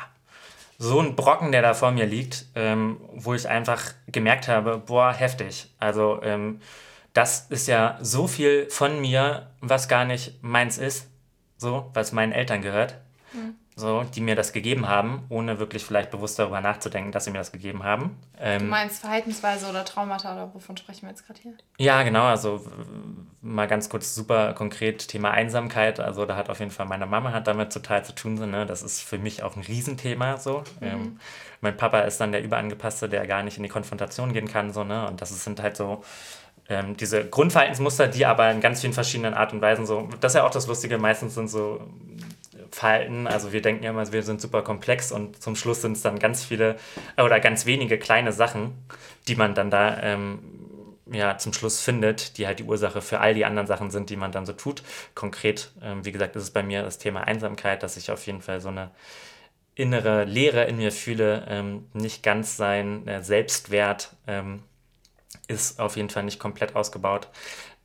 [0.77, 5.13] so ein Brocken, der da vor mir liegt, ähm, wo ich einfach gemerkt habe, boah,
[5.13, 5.73] heftig.
[5.79, 6.61] Also ähm,
[7.13, 11.07] das ist ja so viel von mir, was gar nicht meins ist,
[11.57, 12.95] so, was meinen Eltern gehört.
[13.33, 17.31] Mhm so, die mir das gegeben haben, ohne wirklich vielleicht bewusst darüber nachzudenken, dass sie
[17.31, 18.17] mir das gegeben haben.
[18.39, 21.53] Ähm, du meinst Verhaltensweise oder Traumata oder wovon sprechen wir jetzt gerade hier?
[21.77, 22.65] Ja, genau, also
[23.41, 25.99] mal ganz kurz super konkret Thema Einsamkeit.
[25.99, 28.35] Also da hat auf jeden Fall meine Mama hat damit total zu tun.
[28.35, 28.65] Ne?
[28.65, 30.37] Das ist für mich auch ein Riesenthema.
[30.37, 30.59] So.
[30.79, 30.87] Mhm.
[30.87, 31.19] Ähm,
[31.61, 34.73] mein Papa ist dann der Überangepasste, der gar nicht in die Konfrontation gehen kann.
[34.73, 35.07] So, ne?
[35.07, 36.03] Und das sind halt so
[36.69, 40.35] ähm, diese Grundverhaltensmuster, die aber in ganz vielen verschiedenen Art und Weisen so, das ist
[40.35, 41.81] ja auch das Lustige, meistens sind so
[42.71, 43.27] Verhalten.
[43.27, 46.19] Also wir denken ja immer, wir sind super komplex und zum Schluss sind es dann
[46.19, 46.77] ganz viele
[47.17, 48.73] oder ganz wenige kleine Sachen,
[49.27, 50.39] die man dann da ähm,
[51.11, 54.15] ja, zum Schluss findet, die halt die Ursache für all die anderen Sachen sind, die
[54.15, 54.83] man dann so tut.
[55.15, 58.41] Konkret, ähm, wie gesagt, ist es bei mir das Thema Einsamkeit, dass ich auf jeden
[58.41, 58.91] Fall so eine
[59.75, 64.63] innere Leere in mir fühle, ähm, nicht ganz sein äh, Selbstwert ähm,
[65.47, 67.27] ist auf jeden Fall nicht komplett ausgebaut.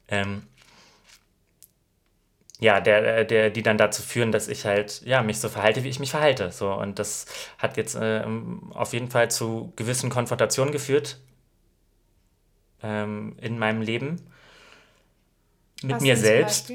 [0.09, 0.43] Ähm,
[2.61, 5.85] ja, der, äh, der, die dann dazu führen, dass ich halt, ja, mich so verhalte,
[5.85, 6.51] wie ich mich verhalte.
[6.53, 6.73] So.
[6.73, 7.27] Und das
[7.59, 8.25] hat jetzt äh,
[8.73, 11.19] auf jeden Fall zu gewissen Konfrontationen geführt
[12.83, 14.21] ähm, in meinem Leben.
[15.83, 16.73] Mit Was mir selbst.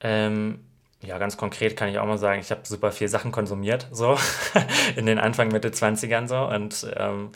[0.00, 0.64] Ähm,
[1.00, 4.18] ja, ganz konkret kann ich auch mal sagen, ich habe super viel Sachen konsumiert, so
[4.96, 6.38] in den Anfang, Mitte 20ern so.
[6.38, 7.30] Und ähm,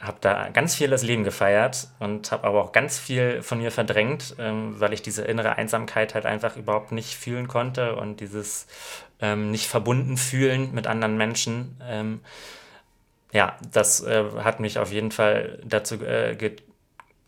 [0.00, 3.70] habe da ganz viel das Leben gefeiert und habe aber auch ganz viel von mir
[3.70, 8.66] verdrängt, ähm, weil ich diese innere Einsamkeit halt einfach überhaupt nicht fühlen konnte und dieses
[9.20, 11.76] ähm, nicht verbunden fühlen mit anderen Menschen.
[11.86, 12.20] Ähm,
[13.32, 16.34] ja, das äh, hat mich auf jeden Fall dazu äh,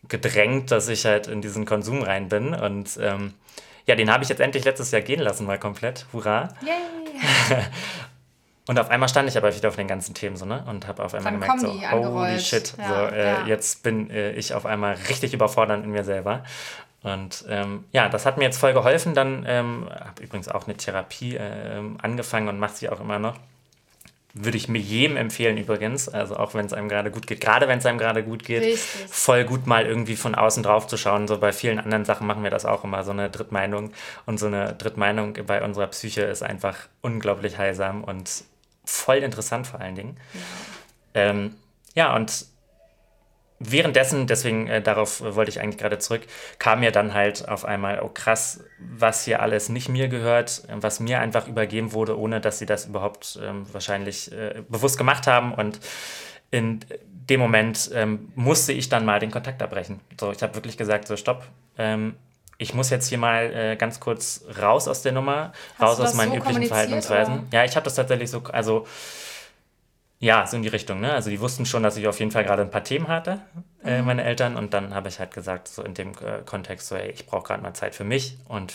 [0.07, 3.35] gedrängt, dass ich halt in diesen Konsum rein bin und ähm,
[3.85, 6.07] ja, den habe ich jetzt endlich letztes Jahr gehen lassen, mal komplett.
[6.11, 6.49] Hurra!
[6.61, 7.61] Yay!
[8.65, 10.63] Und auf einmal stand ich aber wieder auf den ganzen Themen so, ne?
[10.67, 13.45] Und habe auf einmal Dann gemerkt, so, holy shit, ja, so, äh, ja.
[13.45, 16.43] jetzt bin äh, ich auf einmal richtig überfordert in mir selber.
[17.03, 19.13] Und ähm, ja, das hat mir jetzt voll geholfen.
[19.13, 23.35] Dann ähm, habe übrigens auch eine Therapie äh, angefangen und mache sie auch immer noch.
[24.33, 27.67] Würde ich mir jedem empfehlen übrigens, also auch wenn es einem gerade gut geht, gerade
[27.67, 29.07] wenn es einem gerade gut geht, Richtig.
[29.07, 31.27] voll gut mal irgendwie von außen drauf zu schauen.
[31.27, 33.91] So bei vielen anderen Sachen machen wir das auch immer, so eine Drittmeinung.
[34.25, 38.45] Und so eine Drittmeinung bei unserer Psyche ist einfach unglaublich heilsam und
[38.85, 40.17] voll interessant vor allen Dingen.
[41.13, 41.55] Ja, ähm,
[41.95, 42.45] ja und
[43.59, 46.23] währenddessen, deswegen äh, darauf wollte ich eigentlich gerade zurück,
[46.59, 50.99] kam mir dann halt auf einmal, oh krass, was hier alles nicht mir gehört, was
[50.99, 55.53] mir einfach übergeben wurde, ohne dass sie das überhaupt ähm, wahrscheinlich äh, bewusst gemacht haben.
[55.53, 55.79] Und
[56.51, 56.81] in
[57.29, 59.99] dem Moment ähm, musste ich dann mal den Kontakt abbrechen.
[60.19, 61.47] So, ich habe wirklich gesagt, so stopp.
[61.77, 62.15] Ähm,
[62.57, 66.13] ich muss jetzt hier mal äh, ganz kurz raus aus der Nummer, Hast raus aus
[66.13, 67.39] meinen so üblichen Verhaltensweisen.
[67.39, 67.47] Oder?
[67.51, 68.85] Ja, ich habe das tatsächlich so, also
[70.23, 71.01] ja, so in die Richtung.
[71.01, 71.11] Ne?
[71.11, 73.41] Also die wussten schon, dass ich auf jeden Fall gerade ein paar Themen hatte,
[73.83, 74.05] äh, mhm.
[74.05, 74.55] meine Eltern.
[74.55, 77.43] Und dann habe ich halt gesagt, so in dem äh, Kontext, so, ey, ich brauche
[77.43, 78.73] gerade mal Zeit für mich und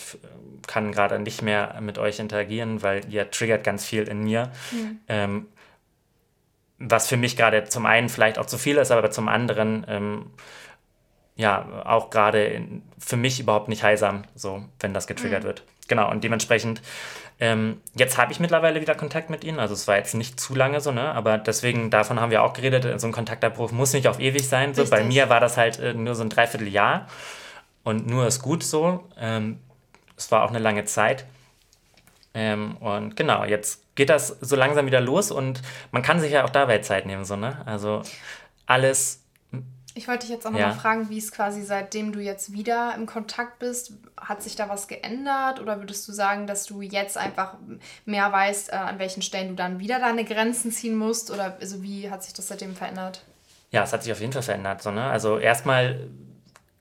[0.67, 4.51] kann gerade nicht mehr mit euch interagieren, weil ihr triggert ganz viel in mir.
[4.71, 4.99] Mhm.
[5.07, 5.47] Ähm,
[6.77, 10.27] was für mich gerade zum einen vielleicht auch zu viel ist, aber zum anderen ähm,
[11.39, 12.61] ja, auch gerade
[12.99, 15.47] für mich überhaupt nicht heilsam, so, wenn das getriggert mhm.
[15.47, 15.63] wird.
[15.87, 16.81] Genau, und dementsprechend,
[17.39, 20.53] ähm, jetzt habe ich mittlerweile wieder Kontakt mit ihnen, also es war jetzt nicht zu
[20.53, 24.09] lange so, ne, aber deswegen, davon haben wir auch geredet, so ein Kontaktabbruch muss nicht
[24.09, 27.07] auf ewig sein, so, bei mir war das halt äh, nur so ein Dreivierteljahr.
[27.85, 29.59] Und nur ist gut so, ähm,
[30.17, 31.25] es war auch eine lange Zeit.
[32.33, 35.31] Ähm, und genau, jetzt geht das so langsam wieder los.
[35.31, 35.61] Und
[35.91, 38.01] man kann sich ja auch dabei Zeit nehmen, so, ne, also
[38.65, 39.23] alles
[39.95, 40.75] ich wollte dich jetzt auch nochmal ja.
[40.75, 44.87] fragen, wie es quasi seitdem du jetzt wieder im Kontakt bist, hat sich da was
[44.87, 47.55] geändert oder würdest du sagen, dass du jetzt einfach
[48.05, 51.81] mehr weißt, äh, an welchen Stellen du dann wieder deine Grenzen ziehen musst oder also
[51.81, 53.23] wie hat sich das seitdem verändert?
[53.71, 54.81] Ja, es hat sich auf jeden Fall verändert.
[54.81, 55.03] So, ne?
[55.03, 56.07] Also erstmal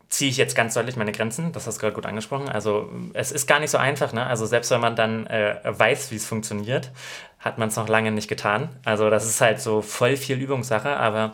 [0.08, 2.48] ziehe ich jetzt ganz deutlich meine Grenzen, das hast du gerade gut angesprochen.
[2.48, 4.26] Also es ist gar nicht so einfach, ne?
[4.26, 6.90] Also selbst wenn man dann äh, weiß, wie es funktioniert,
[7.38, 8.68] hat man es noch lange nicht getan.
[8.84, 11.32] Also das ist halt so voll viel Übungssache, aber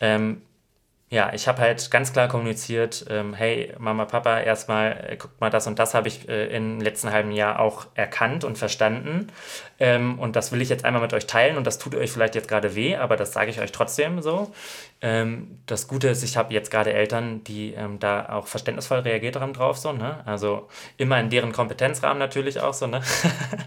[0.00, 0.42] ähm,
[1.12, 5.50] ja, ich habe halt ganz klar kommuniziert, ähm, hey Mama, Papa, erstmal, äh, guckt mal,
[5.50, 9.26] das und das habe ich äh, im letzten halben Jahr auch erkannt und verstanden.
[9.78, 12.34] Ähm, und das will ich jetzt einmal mit euch teilen und das tut euch vielleicht
[12.34, 14.52] jetzt gerade weh, aber das sage ich euch trotzdem so.
[15.02, 19.36] Ähm, das Gute ist, ich habe jetzt gerade Eltern, die ähm, da auch verständnisvoll reagiert
[19.36, 20.22] haben drauf, so, ne?
[20.24, 23.02] Also immer in deren Kompetenzrahmen natürlich auch so, ne?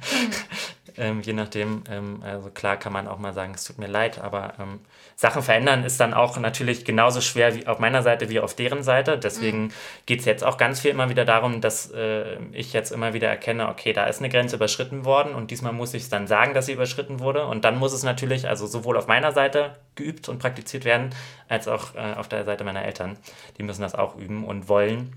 [0.97, 4.19] Ähm, je nachdem, ähm, also klar kann man auch mal sagen, es tut mir leid,
[4.19, 4.79] aber ähm,
[5.17, 8.83] Sachen verändern ist dann auch natürlich genauso schwer wie auf meiner Seite wie auf deren
[8.83, 9.17] Seite.
[9.17, 9.71] Deswegen mhm.
[10.05, 13.27] geht es jetzt auch ganz viel immer wieder darum, dass äh, ich jetzt immer wieder
[13.27, 16.53] erkenne, okay, da ist eine Grenze überschritten worden und diesmal muss ich es dann sagen,
[16.53, 17.45] dass sie überschritten wurde.
[17.45, 21.09] Und dann muss es natürlich, also sowohl auf meiner Seite geübt und praktiziert werden,
[21.49, 23.17] als auch äh, auf der Seite meiner Eltern.
[23.57, 25.13] Die müssen das auch üben und wollen.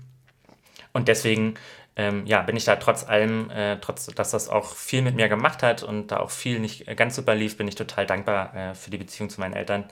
[0.91, 1.55] Und deswegen
[1.99, 5.27] ähm, ja, bin ich da trotz allem, äh, trotz dass das auch viel mit mir
[5.27, 8.73] gemacht hat und da auch viel nicht ganz super lief, bin ich total dankbar äh,
[8.73, 9.83] für die Beziehung zu meinen Eltern.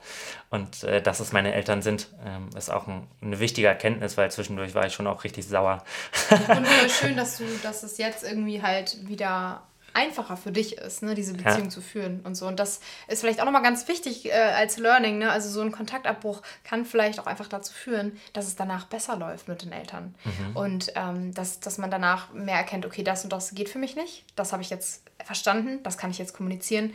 [0.48, 4.30] Und äh, dass es meine Eltern sind, ähm, ist auch ein, eine wichtige Erkenntnis, weil
[4.30, 5.84] zwischendurch war ich schon auch richtig sauer.
[6.30, 11.14] und schön, dass du, dass es jetzt irgendwie halt wieder einfacher für dich ist, ne,
[11.14, 11.68] diese Beziehung ja.
[11.68, 12.46] zu führen und so.
[12.46, 15.18] Und das ist vielleicht auch nochmal ganz wichtig äh, als Learning.
[15.18, 15.30] Ne?
[15.30, 19.48] Also so ein Kontaktabbruch kann vielleicht auch einfach dazu führen, dass es danach besser läuft
[19.48, 20.14] mit den Eltern.
[20.24, 20.56] Mhm.
[20.56, 23.96] Und ähm, dass, dass man danach mehr erkennt, okay, das und das geht für mich
[23.96, 24.24] nicht.
[24.36, 26.92] Das habe ich jetzt verstanden, das kann ich jetzt kommunizieren.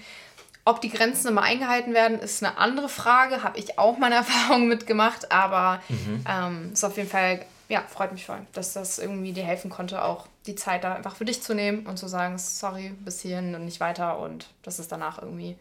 [0.66, 3.44] Ob die Grenzen immer eingehalten werden, ist eine andere Frage.
[3.44, 6.26] Habe ich auch meine Erfahrungen mitgemacht, aber mhm.
[6.28, 10.04] ähm, ist auf jeden Fall ja, freut mich voll, dass das irgendwie dir helfen konnte,
[10.04, 13.56] auch die Zeit da einfach für dich zu nehmen und zu sagen, sorry, bis hierhin
[13.56, 15.56] und nicht weiter und dass es danach irgendwie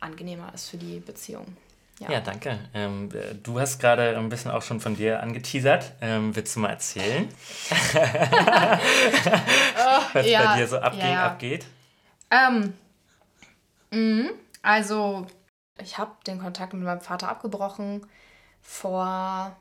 [0.00, 1.56] angenehmer ist für die Beziehung.
[2.00, 2.58] Ja, ja danke.
[2.74, 3.08] Ähm,
[3.42, 5.92] du hast gerade ein bisschen auch schon von dir angeteasert.
[6.00, 7.28] Ähm, willst du mal erzählen,
[10.12, 11.26] was ja, bei dir so abging, ja.
[11.26, 11.66] abgeht?
[12.30, 12.72] Ähm,
[13.90, 14.30] mh,
[14.62, 15.26] also,
[15.80, 18.04] ich habe den Kontakt mit meinem Vater abgebrochen
[18.60, 19.56] vor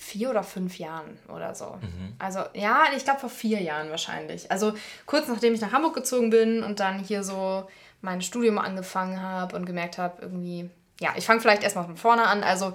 [0.00, 1.76] vier oder fünf Jahren oder so.
[1.80, 2.14] Mhm.
[2.20, 4.48] Also ja, ich glaube vor vier Jahren wahrscheinlich.
[4.48, 4.72] Also
[5.06, 7.68] kurz nachdem ich nach Hamburg gezogen bin und dann hier so
[8.00, 10.70] mein Studium angefangen habe und gemerkt habe, irgendwie,
[11.00, 12.44] ja, ich fange vielleicht erstmal von vorne an.
[12.44, 12.74] Also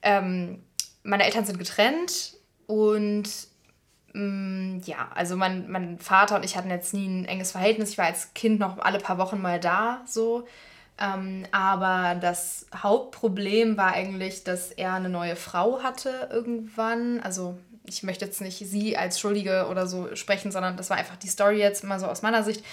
[0.00, 0.64] ähm,
[1.02, 3.28] meine Eltern sind getrennt und
[4.14, 7.90] mm, ja, also mein, mein Vater und ich hatten jetzt nie ein enges Verhältnis.
[7.90, 10.46] Ich war als Kind noch alle paar Wochen mal da, so.
[10.98, 17.20] Ähm, aber das Hauptproblem war eigentlich, dass er eine neue Frau hatte irgendwann.
[17.20, 21.16] Also ich möchte jetzt nicht sie als Schuldige oder so sprechen, sondern das war einfach
[21.16, 22.64] die Story jetzt mal so aus meiner Sicht,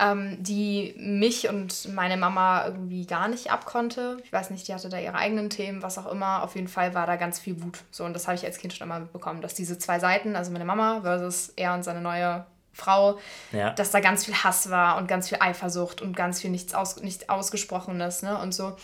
[0.00, 4.16] ähm, die mich und meine Mama irgendwie gar nicht abkonnte.
[4.24, 6.42] Ich weiß nicht, die hatte da ihre eigenen Themen, was auch immer.
[6.42, 7.78] Auf jeden Fall war da ganz viel Wut.
[7.90, 10.50] So, und das habe ich als Kind schon mal mitbekommen, dass diese zwei Seiten, also
[10.50, 13.18] meine Mama versus er und seine neue Frau,
[13.52, 13.70] ja.
[13.70, 16.96] dass da ganz viel Hass war und ganz viel Eifersucht und ganz viel nichts, aus,
[16.96, 18.38] nichts Ausgesprochenes ne?
[18.38, 18.76] und so.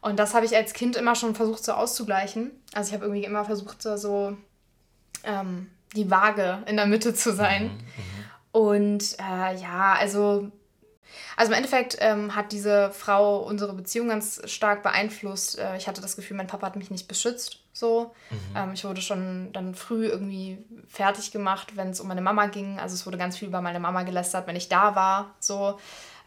[0.00, 2.50] Und das habe ich als Kind immer schon versucht so auszugleichen.
[2.74, 4.36] Also ich habe irgendwie immer versucht so, so
[5.24, 7.64] ähm, die Waage in der Mitte zu sein.
[7.64, 7.80] Mhm, mhm.
[8.52, 10.50] und äh, ja, also
[11.36, 15.58] also im Endeffekt ähm, hat diese Frau unsere Beziehung ganz stark beeinflusst.
[15.58, 17.60] Äh, ich hatte das Gefühl, mein Papa hat mich nicht beschützt.
[17.74, 18.14] So.
[18.30, 18.56] Mhm.
[18.56, 20.58] Ähm, ich wurde schon dann früh irgendwie
[20.88, 22.78] fertig gemacht, wenn es um meine Mama ging.
[22.78, 25.34] Also es wurde ganz viel über meine Mama gelästert, wenn ich da war.
[25.40, 25.78] So.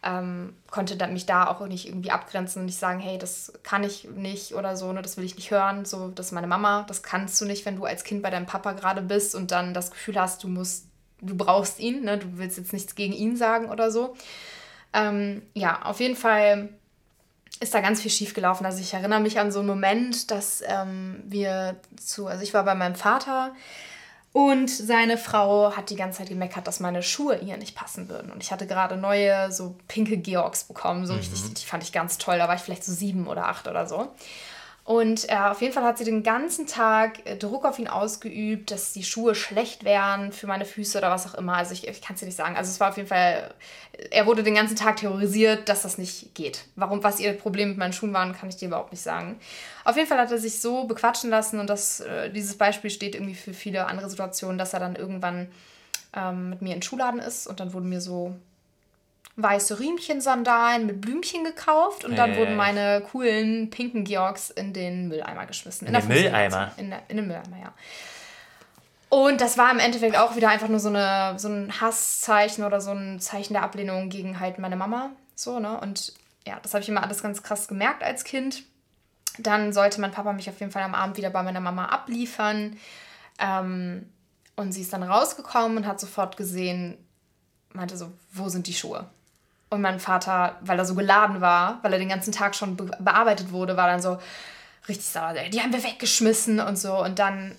[0.04, 3.84] Ähm, konnte dann mich da auch nicht irgendwie abgrenzen und nicht sagen, hey, das kann
[3.84, 6.86] ich nicht oder so, ne, das will ich nicht hören, so, das ist meine Mama,
[6.88, 9.74] das kannst du nicht, wenn du als Kind bei deinem Papa gerade bist und dann
[9.74, 10.86] das Gefühl hast, du musst,
[11.20, 14.16] du brauchst ihn, ne, du willst jetzt nichts gegen ihn sagen oder so.
[14.94, 16.70] Ähm, ja, auf jeden Fall
[17.60, 18.66] ist da ganz viel schief gelaufen.
[18.66, 22.64] Also ich erinnere mich an so einen Moment, dass ähm, wir zu, also ich war
[22.64, 23.54] bei meinem Vater
[24.38, 28.32] und seine Frau hat die ganze Zeit gemeckert, dass meine Schuhe ihr nicht passen würden.
[28.32, 31.08] Und ich hatte gerade neue, so pinke Georgs bekommen.
[31.08, 31.20] So mhm.
[31.20, 32.38] richtig, die fand ich ganz toll.
[32.38, 34.10] Da war ich vielleicht so sieben oder acht oder so.
[34.88, 38.72] Und äh, auf jeden Fall hat sie den ganzen Tag äh, Druck auf ihn ausgeübt,
[38.72, 41.56] dass die Schuhe schlecht wären für meine Füße oder was auch immer.
[41.58, 42.56] Also ich, ich kann es dir nicht sagen.
[42.56, 43.54] Also es war auf jeden Fall,
[44.12, 46.64] er wurde den ganzen Tag terrorisiert, dass das nicht geht.
[46.78, 49.38] Warum, was ihr Problem mit meinen Schuhen waren, kann ich dir überhaupt nicht sagen.
[49.84, 53.14] Auf jeden Fall hat er sich so bequatschen lassen und das, äh, dieses Beispiel steht
[53.14, 55.50] irgendwie für viele andere Situationen, dass er dann irgendwann
[56.16, 58.38] ähm, mit mir in den Schuhladen ist und dann wurden mir so
[59.38, 62.38] weiße Riemchensandalen mit Blümchen gekauft und dann äh.
[62.38, 65.88] wurden meine coolen pinken Georgs in den Mülleimer geschmissen.
[65.88, 66.72] In, in den Mülleimer?
[66.78, 67.74] In, der, in den Mülleimer, ja.
[69.10, 72.82] Und das war im Endeffekt auch wieder einfach nur so, eine, so ein Hasszeichen oder
[72.82, 75.12] so ein Zeichen der Ablehnung gegen halt meine Mama.
[75.36, 75.80] So, ne?
[75.80, 76.14] Und
[76.46, 78.64] ja, das habe ich immer alles ganz krass gemerkt als Kind.
[79.38, 82.76] Dann sollte mein Papa mich auf jeden Fall am Abend wieder bei meiner Mama abliefern.
[83.40, 84.10] Ähm,
[84.56, 86.98] und sie ist dann rausgekommen und hat sofort gesehen,
[87.72, 89.08] meinte so, wo sind die Schuhe?
[89.70, 92.90] Und mein Vater, weil er so geladen war, weil er den ganzen Tag schon be
[93.00, 94.18] bearbeitet wurde, war dann so
[94.88, 95.34] richtig sauer.
[95.34, 97.04] Die haben wir weggeschmissen und so.
[97.04, 97.56] Und dann,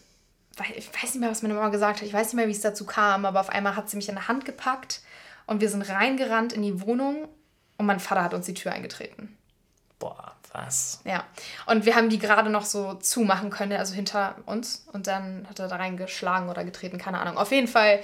[0.74, 2.62] ich weiß nicht mehr, was meine Mama gesagt hat, ich weiß nicht mehr, wie es
[2.62, 5.02] dazu kam, aber auf einmal hat sie mich in der Hand gepackt
[5.46, 7.28] und wir sind reingerannt in die Wohnung
[7.76, 9.36] und mein Vater hat uns die Tür eingetreten.
[9.98, 11.00] Boah, was?
[11.04, 11.24] Ja.
[11.66, 14.86] Und wir haben die gerade noch so zumachen können, also hinter uns.
[14.92, 17.36] Und dann hat er da reingeschlagen oder getreten, keine Ahnung.
[17.36, 18.00] Auf jeden Fall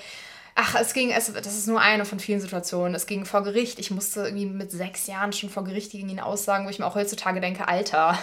[0.57, 2.95] Ach, es ging, es, das ist nur eine von vielen Situationen.
[2.95, 3.81] Es ging vor Gericht.
[3.81, 6.87] Ich musste irgendwie mit sechs Jahren schon vor Gericht gegen ihn aussagen, wo ich mir
[6.87, 8.17] auch heutzutage denke, Alter,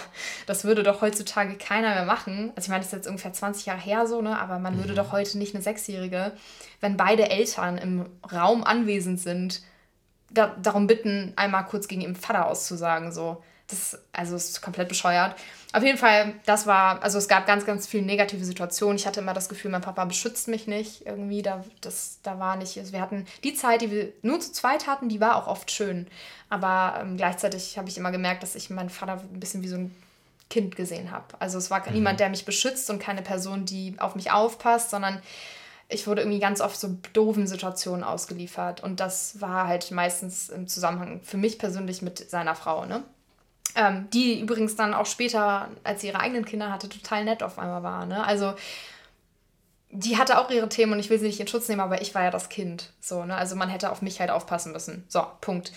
[0.46, 2.50] das würde doch heutzutage keiner mehr machen.
[2.56, 4.38] Also ich meine, das ist jetzt ungefähr 20 Jahre her so, ne?
[4.38, 4.78] Aber man mhm.
[4.80, 6.32] würde doch heute nicht eine Sechsjährige,
[6.80, 9.60] wenn beide Eltern im Raum anwesend sind,
[10.30, 13.12] da, darum bitten, einmal kurz gegen ihren Vater auszusagen.
[13.12, 13.42] So.
[13.72, 15.34] Das, also ist komplett bescheuert.
[15.72, 18.96] Auf jeden Fall, das war, also es gab ganz, ganz viele negative Situationen.
[18.96, 21.40] Ich hatte immer das Gefühl, mein Papa beschützt mich nicht irgendwie.
[21.40, 24.86] Da, das, da war nicht, also wir hatten die Zeit, die wir nur zu zweit
[24.86, 26.06] hatten, die war auch oft schön.
[26.50, 29.76] Aber ähm, gleichzeitig habe ich immer gemerkt, dass ich meinen Vater ein bisschen wie so
[29.76, 29.96] ein
[30.50, 31.24] Kind gesehen habe.
[31.38, 31.94] Also es war mhm.
[31.94, 35.22] niemand, der mich beschützt und keine Person, die auf mich aufpasst, sondern
[35.88, 38.82] ich wurde irgendwie ganz oft so doofen Situationen ausgeliefert.
[38.82, 43.02] Und das war halt meistens im Zusammenhang für mich persönlich mit seiner Frau, ne?
[43.74, 47.58] Ähm, die übrigens dann auch später, als sie ihre eigenen Kinder hatte, total nett auf
[47.58, 48.06] einmal war.
[48.06, 48.24] Ne?
[48.24, 48.54] Also
[49.90, 52.14] die hatte auch ihre Themen und ich will sie nicht in Schutz nehmen, aber ich
[52.14, 52.92] war ja das Kind.
[53.00, 53.36] So, ne?
[53.36, 55.04] Also man hätte auf mich halt aufpassen müssen.
[55.08, 55.72] So, Punkt.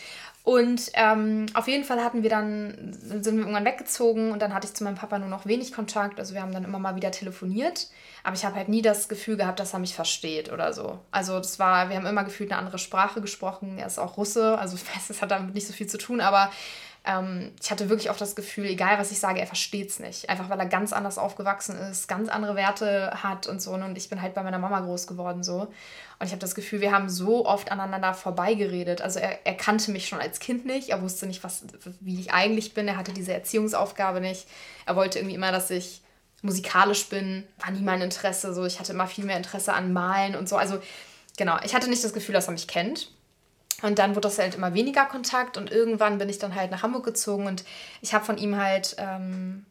[0.45, 4.67] Und ähm, auf jeden Fall hatten wir dann, sind wir irgendwann weggezogen und dann hatte
[4.67, 6.19] ich zu meinem Papa nur noch wenig Kontakt.
[6.19, 7.87] Also wir haben dann immer mal wieder telefoniert.
[8.23, 10.99] Aber ich habe halt nie das Gefühl gehabt, dass er mich versteht oder so.
[11.09, 13.79] Also das war, wir haben immer gefühlt eine andere Sprache gesprochen.
[13.79, 16.21] Er ist auch Russe, also ich weiß, das hat damit nicht so viel zu tun,
[16.21, 16.51] aber
[17.05, 20.29] ähm, ich hatte wirklich oft das Gefühl, egal was ich sage, er versteht es nicht.
[20.29, 23.73] Einfach weil er ganz anders aufgewachsen ist, ganz andere Werte hat und so.
[23.73, 25.61] Und ich bin halt bei meiner Mama groß geworden so.
[26.19, 29.01] Und ich habe das Gefühl, wir haben so oft aneinander vorbeigeredet.
[29.01, 31.63] Also er, er kannte mich schon als Kind nicht, er wusste nicht, was,
[31.99, 34.47] wie ich eigentlich bin, er hatte diese Erziehungsaufgabe nicht.
[34.85, 36.01] Er wollte irgendwie immer, dass ich
[36.41, 38.53] musikalisch bin, war nie mein Interesse.
[38.53, 40.57] So, ich hatte immer viel mehr Interesse an Malen und so.
[40.57, 40.79] Also
[41.37, 43.11] genau, ich hatte nicht das Gefühl, dass er mich kennt.
[43.85, 46.81] Und dann wurde das halt immer weniger Kontakt und irgendwann bin ich dann halt nach
[46.81, 47.63] Hamburg gezogen und
[48.01, 49.63] ich habe von ihm halt ähm,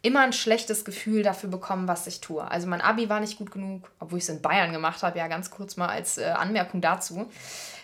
[0.00, 2.50] immer ein schlechtes Gefühl dafür bekommen, was ich tue.
[2.50, 5.28] Also mein Abi war nicht gut genug, obwohl ich es in Bayern gemacht habe, ja
[5.28, 7.30] ganz kurz mal als äh, Anmerkung dazu.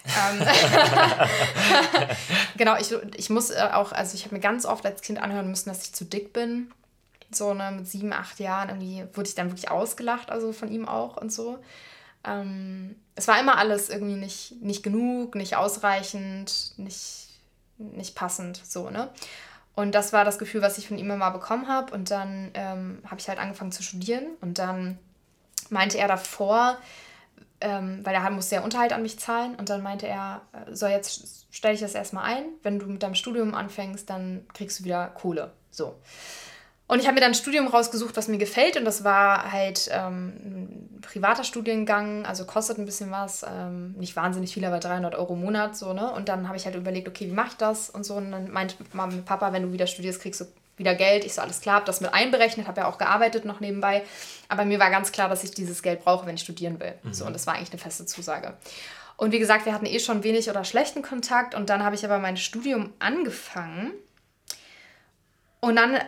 [0.06, 0.46] Ähm,
[2.56, 5.50] genau, ich, ich muss äh, auch, also ich habe mir ganz oft als Kind anhören
[5.50, 6.72] müssen, dass ich zu dick bin.
[7.30, 10.88] So ne, mit sieben, acht Jahren irgendwie wurde ich dann wirklich ausgelacht, also von ihm
[10.88, 11.58] auch und so.
[12.24, 17.28] Ähm, es war immer alles irgendwie nicht, nicht genug, nicht ausreichend, nicht,
[17.78, 19.10] nicht passend, so, ne?
[19.74, 21.94] Und das war das Gefühl, was ich von ihm immer bekommen habe.
[21.94, 24.26] Und dann ähm, habe ich halt angefangen zu studieren.
[24.40, 24.98] Und dann
[25.70, 26.76] meinte er davor,
[27.60, 29.54] ähm, weil er musste ja Unterhalt an mich zahlen.
[29.54, 32.44] Und dann meinte er, äh, so jetzt stelle ich das erstmal ein.
[32.62, 35.52] Wenn du mit deinem Studium anfängst, dann kriegst du wieder Kohle.
[35.70, 35.94] So.
[36.86, 38.76] Und ich habe mir dann ein Studium rausgesucht, was mir gefällt.
[38.76, 40.61] Und das war halt ähm,
[41.02, 43.44] privater Studiengang, also kostet ein bisschen was.
[43.48, 45.76] Ähm, nicht wahnsinnig viel, aber 300 Euro im Monat.
[45.76, 46.10] So, ne?
[46.12, 47.90] Und dann habe ich halt überlegt, okay, wie mache ich das?
[47.90, 48.14] Und so.
[48.14, 50.46] Und dann meinte Mama, Papa, wenn du wieder studierst, kriegst du
[50.76, 51.24] wieder Geld.
[51.24, 54.02] Ich so, alles klar, habe das mit einberechnet, habe ja auch gearbeitet noch nebenbei.
[54.48, 56.94] Aber mir war ganz klar, dass ich dieses Geld brauche, wenn ich studieren will.
[57.02, 57.12] Mhm.
[57.14, 58.54] So, und das war eigentlich eine feste Zusage.
[59.16, 61.54] Und wie gesagt, wir hatten eh schon wenig oder schlechten Kontakt.
[61.54, 63.92] Und dann habe ich aber mein Studium angefangen.
[65.60, 65.98] Und dann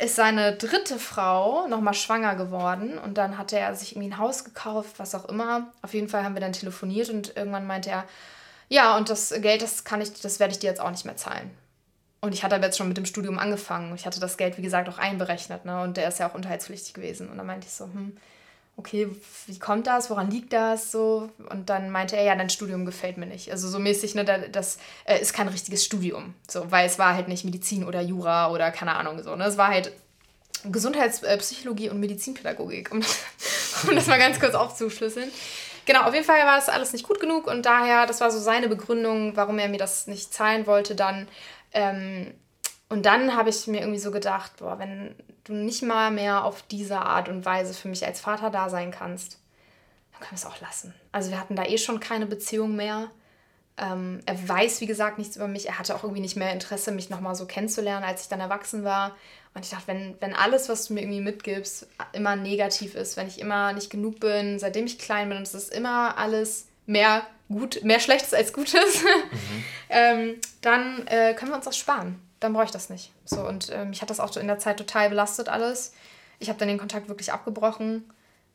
[0.00, 4.44] ist seine dritte Frau nochmal schwanger geworden und dann hatte er sich irgendwie ein Haus
[4.44, 5.72] gekauft, was auch immer.
[5.82, 8.04] Auf jeden Fall haben wir dann telefoniert und irgendwann meinte er,
[8.68, 11.16] ja, und das Geld, das kann ich, das werde ich dir jetzt auch nicht mehr
[11.16, 11.50] zahlen.
[12.22, 13.94] Und ich hatte aber jetzt schon mit dem Studium angefangen.
[13.94, 15.82] Ich hatte das Geld, wie gesagt, auch einberechnet, ne?
[15.82, 17.28] Und der ist ja auch unterhaltspflichtig gewesen.
[17.30, 18.16] Und dann meinte ich so, hm,
[18.80, 19.08] okay,
[19.46, 21.30] wie kommt das, woran liegt das so?
[21.50, 23.52] Und dann meinte er, ja, dein Studium gefällt mir nicht.
[23.52, 27.28] Also so mäßig, ne, das äh, ist kein richtiges Studium, so, weil es war halt
[27.28, 29.44] nicht Medizin oder Jura oder keine Ahnung so, ne?
[29.44, 29.92] Es war halt
[30.64, 33.02] Gesundheitspsychologie und Medizinpädagogik, um,
[33.88, 35.30] um das mal ganz kurz aufzuschlüsseln.
[35.84, 38.38] Genau, auf jeden Fall war es alles nicht gut genug und daher, das war so
[38.38, 41.28] seine Begründung, warum er mir das nicht zahlen wollte, dann
[41.72, 42.32] ähm,
[42.88, 45.14] und dann habe ich mir irgendwie so gedacht, boah, wenn
[45.44, 48.90] du nicht mal mehr auf diese Art und Weise für mich als Vater da sein
[48.90, 49.38] kannst,
[50.12, 50.94] dann können wir es auch lassen.
[51.12, 53.10] Also wir hatten da eh schon keine Beziehung mehr.
[53.78, 55.66] Ähm, er weiß, wie gesagt, nichts über mich.
[55.66, 58.84] Er hatte auch irgendwie nicht mehr Interesse, mich nochmal so kennenzulernen, als ich dann erwachsen
[58.84, 59.16] war.
[59.54, 63.26] Und ich dachte, wenn, wenn alles, was du mir irgendwie mitgibst, immer negativ ist, wenn
[63.26, 67.26] ich immer nicht genug bin, seitdem ich klein bin, und es ist immer alles mehr
[67.48, 69.64] gut, mehr Schlechtes als Gutes, mhm.
[69.88, 73.12] ähm, dann äh, können wir uns das sparen dann brauche ich das nicht.
[73.24, 75.92] So, und äh, mich hat das auch in der Zeit total belastet alles.
[76.38, 78.04] Ich habe dann den Kontakt wirklich abgebrochen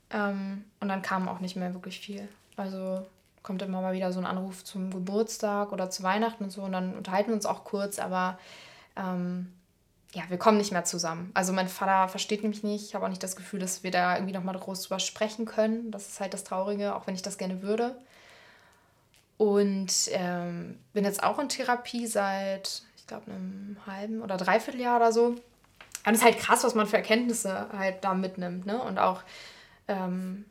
[0.10, 2.28] ähm, und dann kam auch nicht mehr wirklich viel.
[2.58, 3.06] Also,
[3.44, 6.72] kommt immer mal wieder so ein Anruf zum Geburtstag oder zu Weihnachten und so und
[6.72, 8.40] dann unterhalten wir uns auch kurz, aber
[8.96, 9.54] ähm,
[10.16, 11.30] ja, wir kommen nicht mehr zusammen.
[11.34, 12.86] Also mein Vater versteht mich nicht.
[12.86, 15.92] Ich habe auch nicht das Gefühl, dass wir da irgendwie nochmal groß drüber sprechen können.
[15.92, 17.96] Das ist halt das Traurige, auch wenn ich das gerne würde.
[19.38, 24.96] Und ähm, bin jetzt auch in Therapie seit, ich glaube, einem halben oder dreiviertel Jahr
[24.98, 25.26] oder so.
[25.28, 25.40] Und
[26.06, 28.66] es ist halt krass, was man für Erkenntnisse halt da mitnimmt.
[28.66, 28.82] Ne?
[28.82, 29.22] Und auch,
[29.88, 30.46] ähm,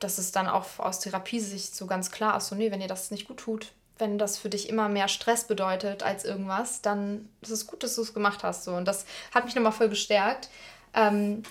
[0.00, 3.12] dass es dann auch aus Therapiesicht so ganz klar ist, so, nee, wenn ihr das
[3.12, 7.50] nicht gut tut, wenn das für dich immer mehr Stress bedeutet als irgendwas, dann ist
[7.50, 8.64] es gut, dass du es gemacht hast.
[8.64, 8.74] So.
[8.74, 10.50] Und das hat mich nochmal voll bestärkt.
[10.92, 11.44] Ähm,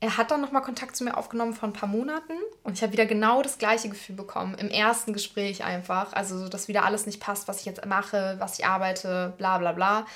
[0.00, 2.32] er hat dann nochmal Kontakt zu mir aufgenommen vor ein paar Monaten
[2.62, 4.54] und ich habe wieder genau das gleiche Gefühl bekommen.
[4.54, 6.14] Im ersten Gespräch einfach.
[6.14, 9.72] Also, dass wieder alles nicht passt, was ich jetzt mache, was ich arbeite, bla bla
[9.72, 10.06] bla.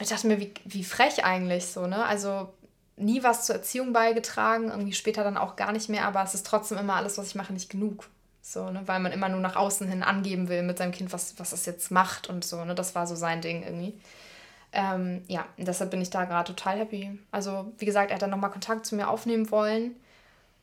[0.00, 2.04] Ich dachte mir, wie, wie frech eigentlich so, ne?
[2.04, 2.52] Also,
[2.96, 6.46] nie was zur Erziehung beigetragen, irgendwie später dann auch gar nicht mehr, aber es ist
[6.46, 8.08] trotzdem immer alles, was ich mache, nicht genug.
[8.42, 8.82] So, ne?
[8.86, 11.66] Weil man immer nur nach außen hin angeben will mit seinem Kind, was, was es
[11.66, 12.74] jetzt macht und so, ne?
[12.74, 13.94] Das war so sein Ding irgendwie.
[14.72, 17.18] Ähm, ja, deshalb bin ich da gerade total happy.
[17.30, 19.96] Also, wie gesagt, er hat dann nochmal Kontakt zu mir aufnehmen wollen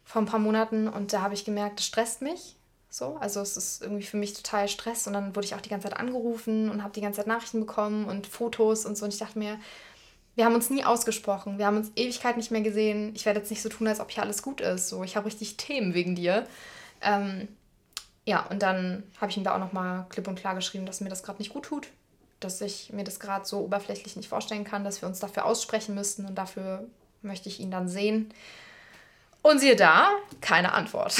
[0.05, 2.55] vor ein paar Monaten und da habe ich gemerkt, das stresst mich.
[2.89, 5.69] So, also es ist irgendwie für mich total Stress und dann wurde ich auch die
[5.69, 9.13] ganze Zeit angerufen und habe die ganze Zeit Nachrichten bekommen und Fotos und so und
[9.13, 9.59] ich dachte mir,
[10.35, 13.13] wir haben uns nie ausgesprochen, wir haben uns Ewigkeit nicht mehr gesehen.
[13.15, 14.89] Ich werde jetzt nicht so tun, als ob hier alles gut ist.
[14.89, 16.45] So, ich habe richtig Themen wegen dir.
[17.01, 17.47] Ähm,
[18.25, 21.09] ja, und dann habe ich ihm da auch nochmal klipp und klar geschrieben, dass mir
[21.09, 21.87] das gerade nicht gut tut,
[22.45, 25.95] dass ich mir das gerade so oberflächlich nicht vorstellen kann, dass wir uns dafür aussprechen
[25.95, 26.87] müssten und dafür
[27.21, 28.33] möchte ich ihn dann sehen.
[29.41, 30.09] Und siehe da,
[30.41, 31.17] keine Antwort.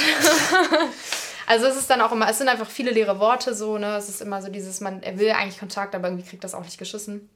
[1.46, 3.96] also es ist dann auch immer, es sind einfach viele leere Worte so, ne?
[3.96, 6.64] Es ist immer so dieses, man, er will eigentlich Kontakt, aber irgendwie kriegt das auch
[6.64, 7.28] nicht geschissen.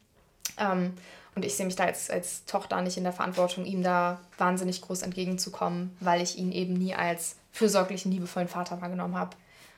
[0.59, 0.95] Ähm,
[1.36, 4.80] und ich sehe mich da jetzt als Tochter nicht in der Verantwortung, ihm da wahnsinnig
[4.80, 9.36] groß entgegenzukommen, weil ich ihn eben nie als fürsorglichen, liebevollen Vater wahrgenommen habe,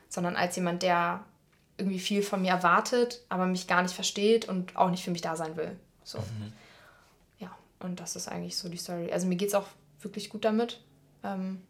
[0.08, 1.20] sondern als jemand, der
[1.78, 5.22] irgendwie viel von mir erwartet, aber mich gar nicht versteht und auch nicht für mich
[5.22, 5.78] da sein will.
[6.04, 6.18] So.
[6.18, 6.52] Mhm.
[7.38, 7.50] Ja,
[7.80, 9.10] und das ist eigentlich so die Story.
[9.12, 9.66] Also mir geht es auch
[10.00, 10.80] wirklich gut damit.
[11.24, 11.62] Ähm,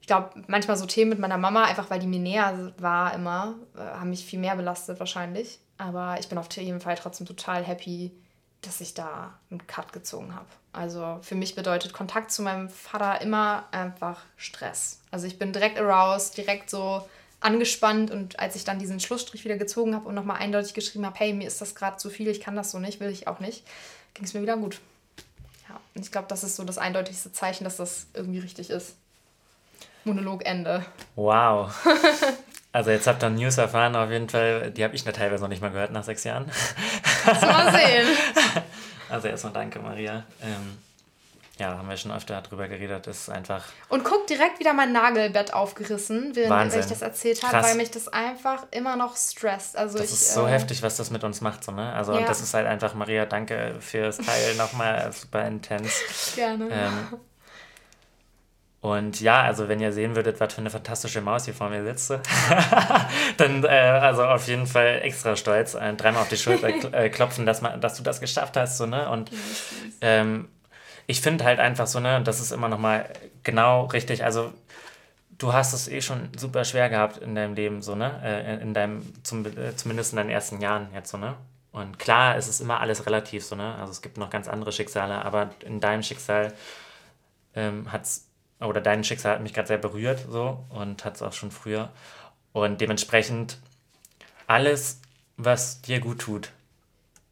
[0.00, 3.54] ich glaube, manchmal so Themen mit meiner Mama, einfach weil die mir näher war immer,
[3.76, 5.60] äh, haben mich viel mehr belastet wahrscheinlich.
[5.78, 8.12] Aber ich bin auf jeden Fall trotzdem total happy,
[8.62, 10.46] dass ich da einen Cut gezogen habe.
[10.72, 15.02] Also für mich bedeutet Kontakt zu meinem Vater immer einfach Stress.
[15.10, 17.06] Also ich bin direkt aroused, direkt so
[17.42, 21.18] angespannt und als ich dann diesen Schlussstrich wieder gezogen habe und nochmal eindeutig geschrieben habe,
[21.18, 23.40] hey, mir ist das gerade zu viel, ich kann das so nicht, will ich auch
[23.40, 23.64] nicht,
[24.14, 24.80] ging es mir wieder gut.
[25.68, 28.94] Ja, und ich glaube, das ist so das eindeutigste Zeichen, dass das irgendwie richtig ist.
[30.04, 30.84] Monologende.
[31.16, 31.72] Wow.
[32.74, 35.50] Also jetzt habt ihr News erfahren, auf jeden Fall, die habe ich da teilweise noch
[35.50, 36.50] nicht mal gehört nach sechs Jahren.
[37.26, 38.08] Mal sehen.
[39.10, 40.24] Also erstmal danke, Maria.
[40.40, 40.78] Ähm,
[41.62, 43.64] ja, haben wir schon öfter drüber geredet, ist einfach.
[43.88, 48.08] Und guck, direkt wieder mein Nagelbett aufgerissen, während ich das erzählt habe, weil mich das
[48.08, 49.76] einfach immer noch stresst.
[49.76, 51.92] Also das ich, ist so äh, heftig, was das mit uns macht, so, ne?
[51.92, 52.26] Also ja.
[52.26, 56.34] das ist halt einfach, Maria, danke fürs Teil nochmal, super intens.
[56.34, 56.68] Gerne.
[56.68, 57.20] Ähm,
[58.80, 61.84] und ja, also wenn ihr sehen würdet, was für eine fantastische Maus hier vor mir
[61.84, 62.10] sitzt,
[63.36, 67.46] dann äh, also auf jeden Fall extra stolz, äh, dreimal auf die Schulter äh, klopfen,
[67.46, 68.78] dass, man, dass du das geschafft hast.
[68.78, 69.08] So, ne?
[69.08, 69.30] Und
[70.00, 70.48] ähm,
[71.06, 73.08] ich finde halt einfach so, ne, das ist immer nochmal
[73.42, 74.24] genau richtig.
[74.24, 74.52] Also
[75.38, 78.20] du hast es eh schon super schwer gehabt in deinem Leben, so, ne?
[78.22, 81.34] Äh, in deinem, zum, äh, zumindest in deinen ersten Jahren jetzt so, ne?
[81.72, 83.74] Und klar, es ist immer alles relativ so, ne?
[83.76, 86.52] Also es gibt noch ganz andere Schicksale, aber in deinem Schicksal
[87.54, 88.28] ähm, es
[88.60, 91.90] oder dein Schicksal hat mich gerade sehr berührt so und hat es auch schon früher.
[92.52, 93.58] Und dementsprechend
[94.46, 95.00] alles,
[95.36, 96.50] was dir gut tut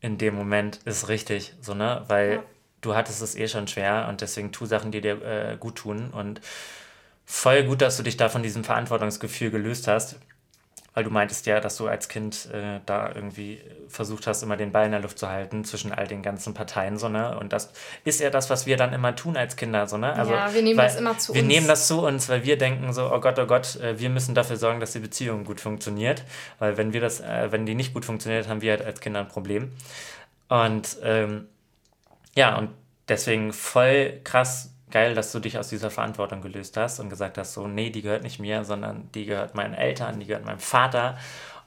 [0.00, 2.04] in dem Moment, ist richtig, so, ne?
[2.08, 2.42] Weil ja.
[2.80, 6.10] Du hattest es eh schon schwer und deswegen tu Sachen, die dir äh, gut tun.
[6.10, 6.40] Und
[7.24, 10.16] voll gut, dass du dich da von diesem Verantwortungsgefühl gelöst hast.
[10.92, 14.72] Weil du meintest ja, dass du als Kind äh, da irgendwie versucht hast, immer den
[14.72, 17.38] Ball in der Luft zu halten zwischen all den ganzen Parteien, so, ne?
[17.38, 17.70] Und das
[18.04, 20.12] ist ja das, was wir dann immer tun als Kinder, so, ne?
[20.12, 21.48] Also, ja, wir nehmen das immer zu wir uns.
[21.48, 24.10] Wir nehmen das zu uns, weil wir denken so, oh Gott, oh Gott, äh, wir
[24.10, 26.24] müssen dafür sorgen, dass die Beziehung gut funktioniert.
[26.58, 29.20] Weil wenn wir das, äh, wenn die nicht gut funktioniert, haben wir halt als Kinder
[29.20, 29.70] ein Problem.
[30.48, 31.46] Und ähm,
[32.40, 32.70] ja, und
[33.06, 37.52] deswegen voll krass geil, dass du dich aus dieser Verantwortung gelöst hast und gesagt hast,
[37.52, 41.18] so, nee, die gehört nicht mir, sondern die gehört meinen Eltern, die gehört meinem Vater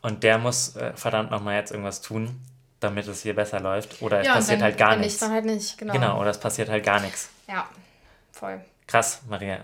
[0.01, 2.41] und der muss äh, verdammt nochmal jetzt irgendwas tun,
[2.80, 4.01] damit es hier besser läuft.
[4.01, 5.19] Oder es ja, passiert halt gar nichts.
[5.19, 5.93] Dann halt nicht, genau.
[5.93, 7.30] Genau, oder es passiert halt gar nichts.
[7.47, 7.69] Ja,
[8.32, 8.59] voll.
[8.88, 9.59] Krass, Maria,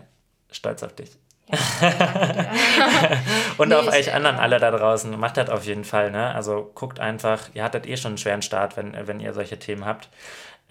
[0.51, 1.10] stolz auf dich.
[1.47, 1.57] Ja,
[3.57, 6.36] und nee, auf euch anderen alle da draußen, macht das auf jeden Fall, ne?
[6.36, 9.84] Also guckt einfach, ihr hattet eh schon einen schweren Start, wenn, wenn ihr solche Themen
[9.84, 10.10] habt.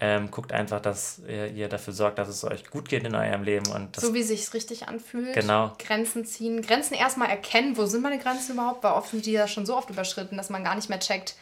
[0.01, 3.43] Ähm, guckt einfach, dass ihr, ihr, dafür sorgt, dass es euch gut geht in eurem
[3.43, 3.69] Leben.
[3.69, 5.33] Und so wie sich richtig anfühlt.
[5.33, 5.73] Genau.
[5.77, 6.61] Grenzen ziehen.
[6.61, 9.75] Grenzen erstmal erkennen, wo sind meine Grenzen überhaupt, weil oft sind die ja schon so
[9.75, 11.35] oft überschritten, dass man gar nicht mehr checkt,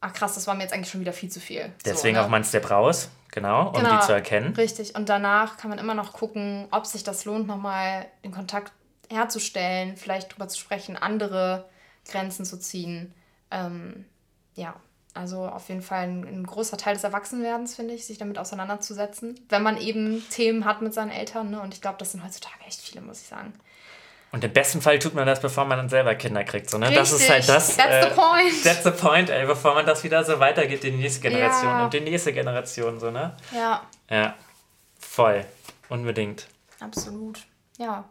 [0.00, 1.72] ach krass, das war mir jetzt eigentlich schon wieder viel zu viel.
[1.84, 2.26] Deswegen so, ne?
[2.26, 4.54] auch mal ein Step raus, genau, um genau, die zu erkennen.
[4.54, 4.96] Richtig.
[4.96, 8.72] Und danach kann man immer noch gucken, ob sich das lohnt, nochmal den Kontakt
[9.08, 11.68] herzustellen, vielleicht drüber zu sprechen, andere
[12.08, 13.14] Grenzen zu ziehen.
[13.50, 14.06] Ähm,
[14.54, 14.74] ja,
[15.14, 19.38] also auf jeden Fall ein, ein, großer Teil des Erwachsenwerdens, finde ich, sich damit auseinanderzusetzen.
[19.48, 21.50] Wenn man eben Themen hat mit seinen Eltern.
[21.50, 21.60] Ne?
[21.60, 23.52] Und ich glaube, das sind heutzutage echt viele, muss ich sagen.
[24.32, 26.70] Und im besten Fall tut man das, bevor man dann selber Kinder kriegt.
[26.70, 26.92] So, ne?
[26.92, 27.76] Das ist halt das.
[27.76, 28.62] That's äh, the point.
[28.62, 31.84] That's the point, ey, bevor man das wieder so weitergeht in die nächste Generation ja.
[31.84, 33.00] und die nächste Generation.
[33.00, 33.36] So, ne?
[33.52, 33.82] Ja.
[34.08, 34.36] Ja.
[35.00, 35.44] Voll.
[35.88, 36.46] Unbedingt.
[36.78, 37.40] Absolut.
[37.78, 38.08] Ja.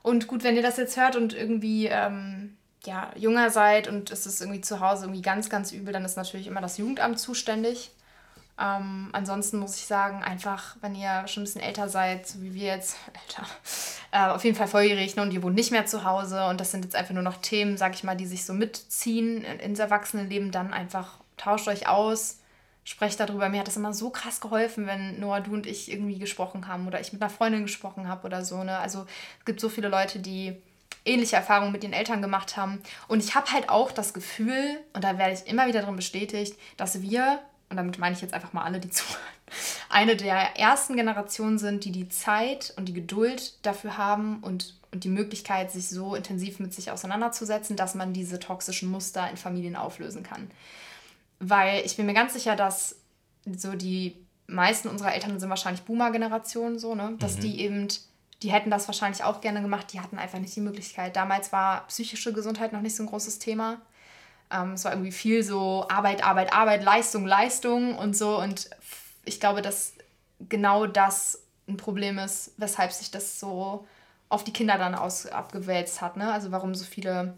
[0.00, 2.56] Und gut, wenn ihr das jetzt hört und irgendwie ähm,
[2.88, 6.16] ja, jünger seid und es ist irgendwie zu Hause irgendwie ganz, ganz übel, dann ist
[6.16, 7.90] natürlich immer das Jugendamt zuständig.
[8.58, 12.54] Ähm, ansonsten muss ich sagen, einfach, wenn ihr schon ein bisschen älter seid, so wie
[12.54, 12.96] wir jetzt,
[13.28, 13.46] älter,
[14.10, 16.70] äh, auf jeden Fall volljährig ne, und ihr wohnt nicht mehr zu Hause und das
[16.70, 20.50] sind jetzt einfach nur noch Themen, sag ich mal, die sich so mitziehen ins Erwachsenenleben,
[20.50, 22.38] dann einfach tauscht euch aus,
[22.84, 23.50] sprecht darüber.
[23.50, 26.86] Mir hat das immer so krass geholfen, wenn Noah, du und ich irgendwie gesprochen haben
[26.86, 28.64] oder ich mit einer Freundin gesprochen habe oder so.
[28.64, 28.78] Ne?
[28.78, 29.06] Also
[29.38, 30.56] es gibt so viele Leute, die
[31.08, 32.80] ähnliche Erfahrungen mit den Eltern gemacht haben.
[33.08, 36.56] Und ich habe halt auch das Gefühl, und da werde ich immer wieder drin bestätigt,
[36.76, 37.40] dass wir,
[37.70, 39.22] und damit meine ich jetzt einfach mal alle, die zuhören,
[39.88, 45.04] eine der ersten Generationen sind, die die Zeit und die Geduld dafür haben und, und
[45.04, 49.76] die Möglichkeit, sich so intensiv mit sich auseinanderzusetzen, dass man diese toxischen Muster in Familien
[49.76, 50.50] auflösen kann.
[51.40, 52.96] Weil ich bin mir ganz sicher, dass
[53.56, 57.14] so die meisten unserer Eltern sind wahrscheinlich Boomer-Generationen, so, ne?
[57.18, 57.40] Dass mhm.
[57.40, 57.88] die eben
[58.42, 61.16] die hätten das wahrscheinlich auch gerne gemacht, die hatten einfach nicht die Möglichkeit.
[61.16, 63.80] Damals war psychische Gesundheit noch nicht so ein großes Thema.
[64.50, 68.38] Ähm, es war irgendwie viel so Arbeit, Arbeit, Arbeit, Leistung, Leistung und so.
[68.38, 68.70] Und
[69.24, 69.94] ich glaube, dass
[70.48, 73.86] genau das ein Problem ist, weshalb sich das so
[74.28, 76.16] auf die Kinder dann aus, abgewälzt hat.
[76.16, 76.32] Ne?
[76.32, 77.34] Also warum so viele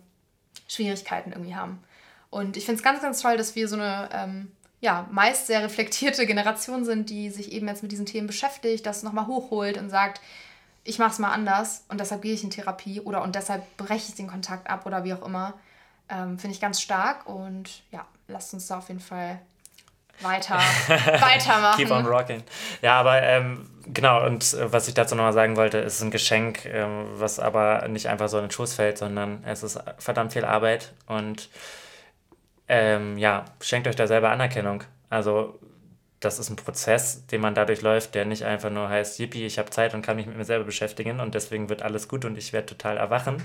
[0.69, 1.83] Schwierigkeiten irgendwie haben.
[2.29, 5.63] Und ich finde es ganz, ganz toll, dass wir so eine ähm, ja, meist sehr
[5.63, 9.91] reflektierte Generation sind, die sich eben jetzt mit diesen Themen beschäftigt, das nochmal hochholt und
[9.91, 10.21] sagt,
[10.85, 14.09] ich mache es mal anders und deshalb gehe ich in Therapie oder und deshalb breche
[14.09, 15.55] ich den Kontakt ab oder wie auch immer.
[16.09, 19.41] Ähm, Finde ich ganz stark und ja, lasst uns da auf jeden Fall
[20.21, 20.57] weiter,
[20.89, 21.77] weitermachen.
[21.77, 22.43] Keep on rocking.
[22.83, 26.65] Ja, aber ähm, genau, und äh, was ich dazu nochmal sagen wollte, ist ein Geschenk,
[26.67, 30.45] ähm, was aber nicht einfach so in den Schoß fällt, sondern es ist verdammt viel
[30.45, 31.49] Arbeit und
[32.69, 34.85] ähm, ja, schenkt euch da selber Anerkennung.
[35.09, 35.59] Also
[36.21, 39.59] das ist ein Prozess, den man dadurch läuft, der nicht einfach nur heißt, yippie, ich
[39.59, 42.37] habe Zeit und kann mich mit mir selber beschäftigen und deswegen wird alles gut und
[42.37, 43.43] ich werde total erwachen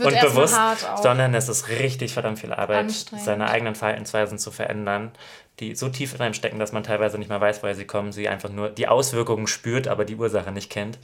[0.00, 0.58] ja, und bewusst,
[1.02, 5.10] sondern es ist richtig verdammt viel Arbeit, seine eigenen Verhaltensweisen zu verändern,
[5.58, 8.12] die so tief in einem stecken, dass man teilweise nicht mehr weiß, woher sie kommen,
[8.12, 10.98] sie einfach nur die Auswirkungen spürt, aber die Ursache nicht kennt.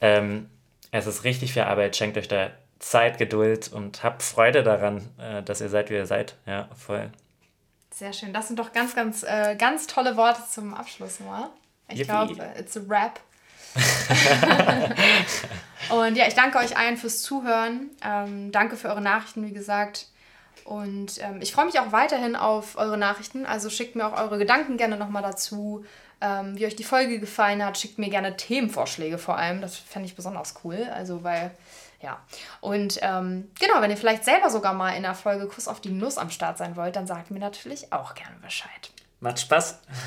[0.00, 0.48] Ähm,
[0.92, 5.42] es ist richtig viel Arbeit, schenkt euch da Zeit, Geduld und habt Freude daran, äh,
[5.42, 6.36] dass ihr seid, wie ihr seid.
[6.46, 7.10] Ja, voll.
[8.00, 8.32] Sehr schön.
[8.32, 11.50] Das sind doch ganz, ganz, äh, ganz tolle Worte zum Abschluss, Noah.
[11.86, 13.20] Ich glaube, it's a wrap.
[15.90, 17.90] und ja, ich danke euch allen fürs Zuhören.
[18.02, 20.06] Ähm, danke für eure Nachrichten, wie gesagt.
[20.64, 23.44] Und ähm, ich freue mich auch weiterhin auf eure Nachrichten.
[23.44, 25.84] Also schickt mir auch eure Gedanken gerne nochmal dazu,
[26.22, 27.76] ähm, wie euch die Folge gefallen hat.
[27.76, 29.60] Schickt mir gerne Themenvorschläge vor allem.
[29.60, 30.88] Das fände ich besonders cool.
[30.94, 31.50] Also, weil
[32.00, 32.18] ja.
[32.60, 35.90] Und ähm, genau, wenn ihr vielleicht selber sogar mal in der Folge Kuss auf die
[35.90, 38.90] Nuss am Start sein wollt, dann sagt mir natürlich auch gerne Bescheid.
[39.20, 39.80] Macht Spaß.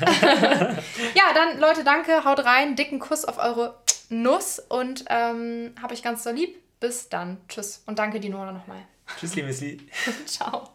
[1.14, 3.78] ja, dann Leute, danke, haut rein, dicken Kuss auf eure
[4.08, 6.56] Nuss und ähm, hab euch ganz so lieb.
[6.80, 7.38] Bis dann.
[7.48, 7.82] Tschüss.
[7.86, 8.82] Und danke, die Nora nochmal.
[9.18, 9.62] Tschüss, liebes
[10.26, 10.70] Ciao.